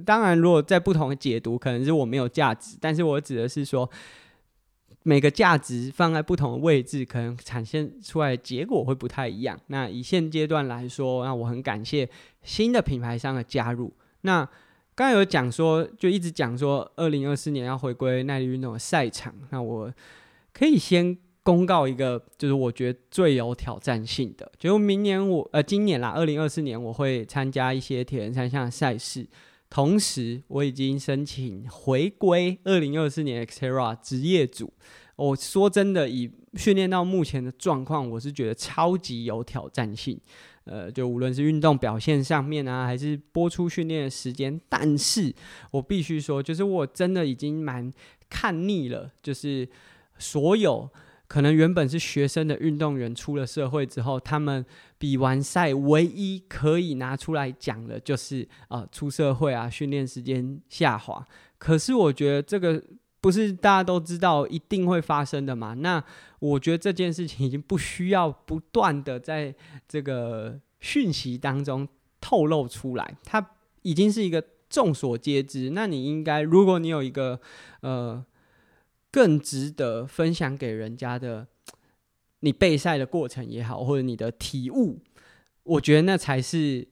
[0.00, 3.88] 当然，如果在不同的解读，可能是我没有价值，但是我指的是说，
[5.02, 9.58] 每个价值放在不同的位置，可能产生出来的结果会不太一样。
[9.66, 12.08] 那以现阶段来说，那我很感谢
[12.42, 13.92] 新的品牌商的加入。
[14.22, 14.44] 那
[14.94, 19.34] 刚刚有讲说，就一直讲说，二零二四年要回归耐力运动的赛场。
[19.50, 19.92] 那我
[20.52, 29.26] 可以先公告一个，就是我觉得最有挑战性的，就明年我呃今年啦，二零二四年我会参加一些铁人三项赛事。
[29.74, 34.72] 同时，我已经申请回归二零二四年 Xterra 职业组。
[35.16, 40.16] 我说真的，以训练到目前的状况，我是觉得超级有挑战性。
[40.62, 45.34] 呃，就无论是运动表现上面啊，还是播出训练的时间，但是
[45.72, 47.92] 我必须说，就是我真的已经蛮
[48.30, 49.68] 看腻了，就是
[50.18, 50.88] 所有。
[51.26, 54.64] 可能原本是学生的运动员出了社会之后，他们
[55.04, 61.22] 比完赛唯一可以拿出来讲的，就是呃出社会啊，训练时间下滑。
[61.58, 62.82] 可是我觉得这个
[63.20, 65.74] 不是大家都知道一定会发生的嘛？
[65.74, 66.02] 那
[66.38, 69.54] 我觉得这件事情已经不需要不断的在
[69.86, 71.86] 这个讯息当中
[72.18, 73.46] 透露出来，它
[73.82, 75.68] 已经是一个众所皆知。
[75.74, 77.38] 那你应该，如果你有一个
[77.82, 78.24] 呃。
[79.14, 81.46] 更值得分享给人家的，
[82.44, 85.00] 你备赛的过程也好，或者你的体悟，
[85.62, 86.86] 我觉得那才是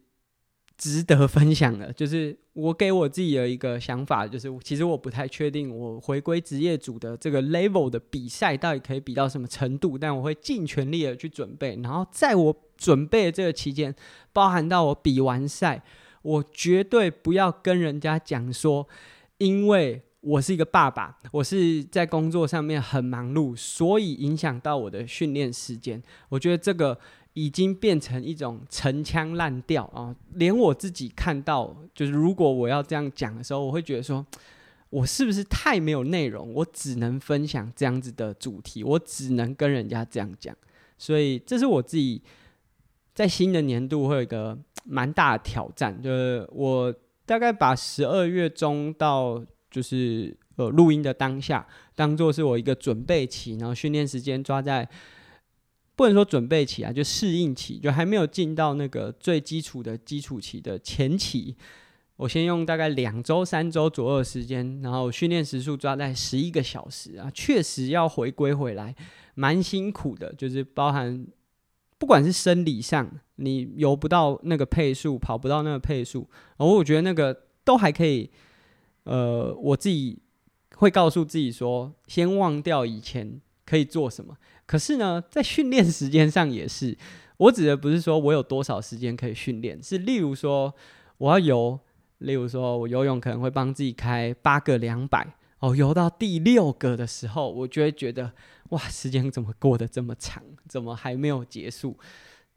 [0.78, 1.92] 值得分享的。
[1.92, 11.78] 就是我给我自己的一个想法，就是其实我不太确定我回归职业组的这个 level 的比赛到底可以比到什么程度，但我会尽全力的去准备。
[11.82, 13.94] 然后在我准备的这个期间，
[14.32, 15.84] 包含到我比完赛，
[16.22, 18.88] 我绝对不要跟人家讲说，
[19.36, 20.02] 因为。
[20.22, 26.00] 我是一个爸爸，我是在工作上面很忙碌，所以影响到我的训练时间。
[26.28, 26.96] 我觉得这个
[27.32, 30.14] 已经变成一种陈腔滥调啊！
[30.34, 34.24] 连我自己看到，就是如果我要这样讲的时候，我会觉得说，
[34.90, 36.54] 我是不是太没有内容？
[36.54, 40.56] 我只能分享这样子的主题，我只能跟人家这样讲。
[40.96, 42.22] 所以，这是我自己
[43.12, 46.94] 在新的年度会有一个蛮大的挑战，就是我
[47.26, 49.42] 大概把十二月中到
[49.72, 51.66] 就是呃录音的当下，
[51.96, 54.88] 当做是我一个准备期，然后训练时间抓在。
[55.94, 61.54] 不能说准备期啊，就适应期，就还没有进到那个最基础的基础期的前期。
[62.16, 68.96] 我先用大概两周、三周左右的时间，然后训练时数抓在十一个小时啊，确实要回归回来，
[69.34, 70.32] 蛮辛苦的。
[70.32, 71.26] 就是包含
[71.98, 78.30] 不管是生理上，你游不到那个配速，跑不到那个配速，然后我觉得那个都还可以。
[79.04, 80.20] 呃，我自己
[80.76, 84.36] 会告诉自己说，先忘掉以前可以做什么。
[84.66, 86.96] 可是呢，在训练时间上也是，
[87.36, 90.72] 我指的不是说我有多少时间可以训练，是例如说
[91.18, 91.78] 我要游，
[92.18, 98.32] 例如说我游泳可能会帮自己开八个两百，哦，游到第六个的时候，我就会觉得
[98.70, 101.98] 哇，时间怎么过得这么长，怎么还没有结束？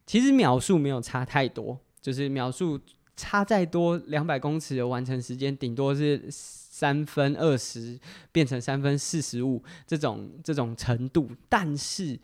[0.05, 2.79] 其实秒数没有差太多，就是秒数
[3.15, 6.29] 差再多，两百公尺的完成时间顶多是。
[6.75, 7.97] 三分二十
[8.33, 12.19] 变成三分四十五这种这种程度，但是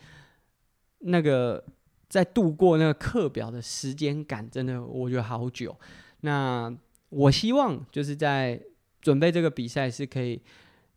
[0.99, 1.63] 那个
[2.09, 5.73] 在度过那个课表的时间感，真的我觉得好久。
[6.19, 6.69] 那
[7.07, 8.61] 我希望就是在
[8.99, 10.41] 准备这个比赛是可以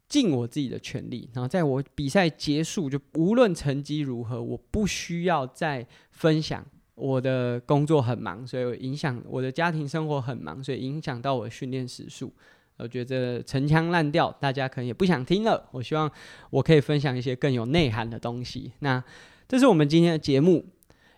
[0.09, 12.32] 尽我自己的全力，然后在我比赛结束，就无论成绩如何，我不需要再分享我的工作很忙，所以影响我的家庭生活很忙，所以影响到我的训练时数。
[12.76, 15.68] 我觉得陈腔滥调，大家可能也不想听了。
[15.70, 16.11] 我希望
[16.51, 18.72] 我可以分享一些更有内涵的东西。
[18.80, 19.03] 那
[19.47, 20.64] 这是我们今天的节目，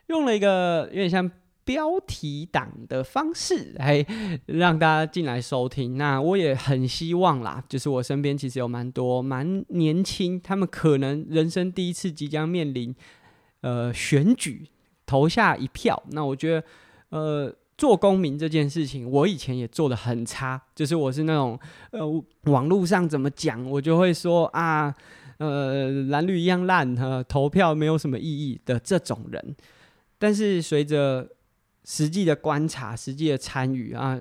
[0.08, 1.30] 用了一个有点像
[1.64, 4.04] 标题党的方式来
[4.44, 5.96] 让大家进来收听。
[5.96, 12.94] 那我也很希望啦，就是我身边其实有蛮多蛮年轻，他们可能人生第一次即将面临
[13.62, 14.66] 呃选举，
[15.06, 16.02] 投下一票。
[16.10, 16.64] 那我觉得
[17.10, 17.54] 呃。
[17.78, 22.00] 做公民这件事情，我以前也做的很差，就是我是那种呃，
[22.44, 24.94] 网络上怎么讲，我就会说啊，
[25.36, 29.54] 呃，蓝绿一样烂，呃，投票没有什么意义的这种人。
[30.18, 31.28] 但是随着
[31.84, 34.18] 实际的观察、实际的参与啊，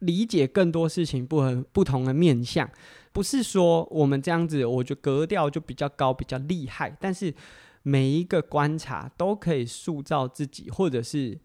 [0.00, 2.68] 理解更多事情不很不同的面向，
[3.12, 6.94] 不是说我们这样子，我就格调就比较高、比较厉害。
[7.00, 7.34] 但是
[7.82, 11.38] 每一个观察都可以塑造自己，或者是。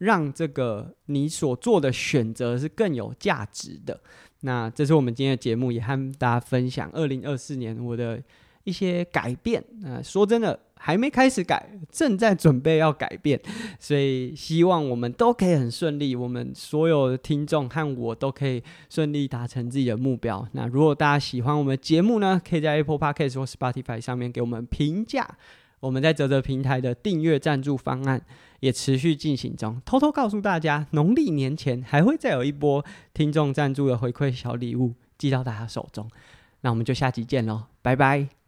[0.00, 4.00] 让这个你所做的选择是更有价值的。
[4.40, 8.18] 那这是我们今天的节目，也和大家分享二零二四年我的
[8.64, 9.62] 一些改变。
[9.84, 13.38] 呃，说真的，还没开始改，正在准备要改变。
[13.78, 20.48] 所以希望我们都可以很顺利，我们所有的听众和我都可以顺利达成自己的目标。
[20.52, 25.36] 那如果大家喜欢我们节目呢，可以在 Apple Podcast 或 Spotify 上面给我们评价。
[25.80, 28.22] 我们在泽泽平台的订阅赞助方案
[28.60, 29.80] 也持续进行中。
[29.84, 36.08] 偷偷告诉大家，农历年前还会再有一波听众赞助的回馈小礼物寄到大家手中。
[36.60, 38.39] 那我们就下集见喽，拜拜。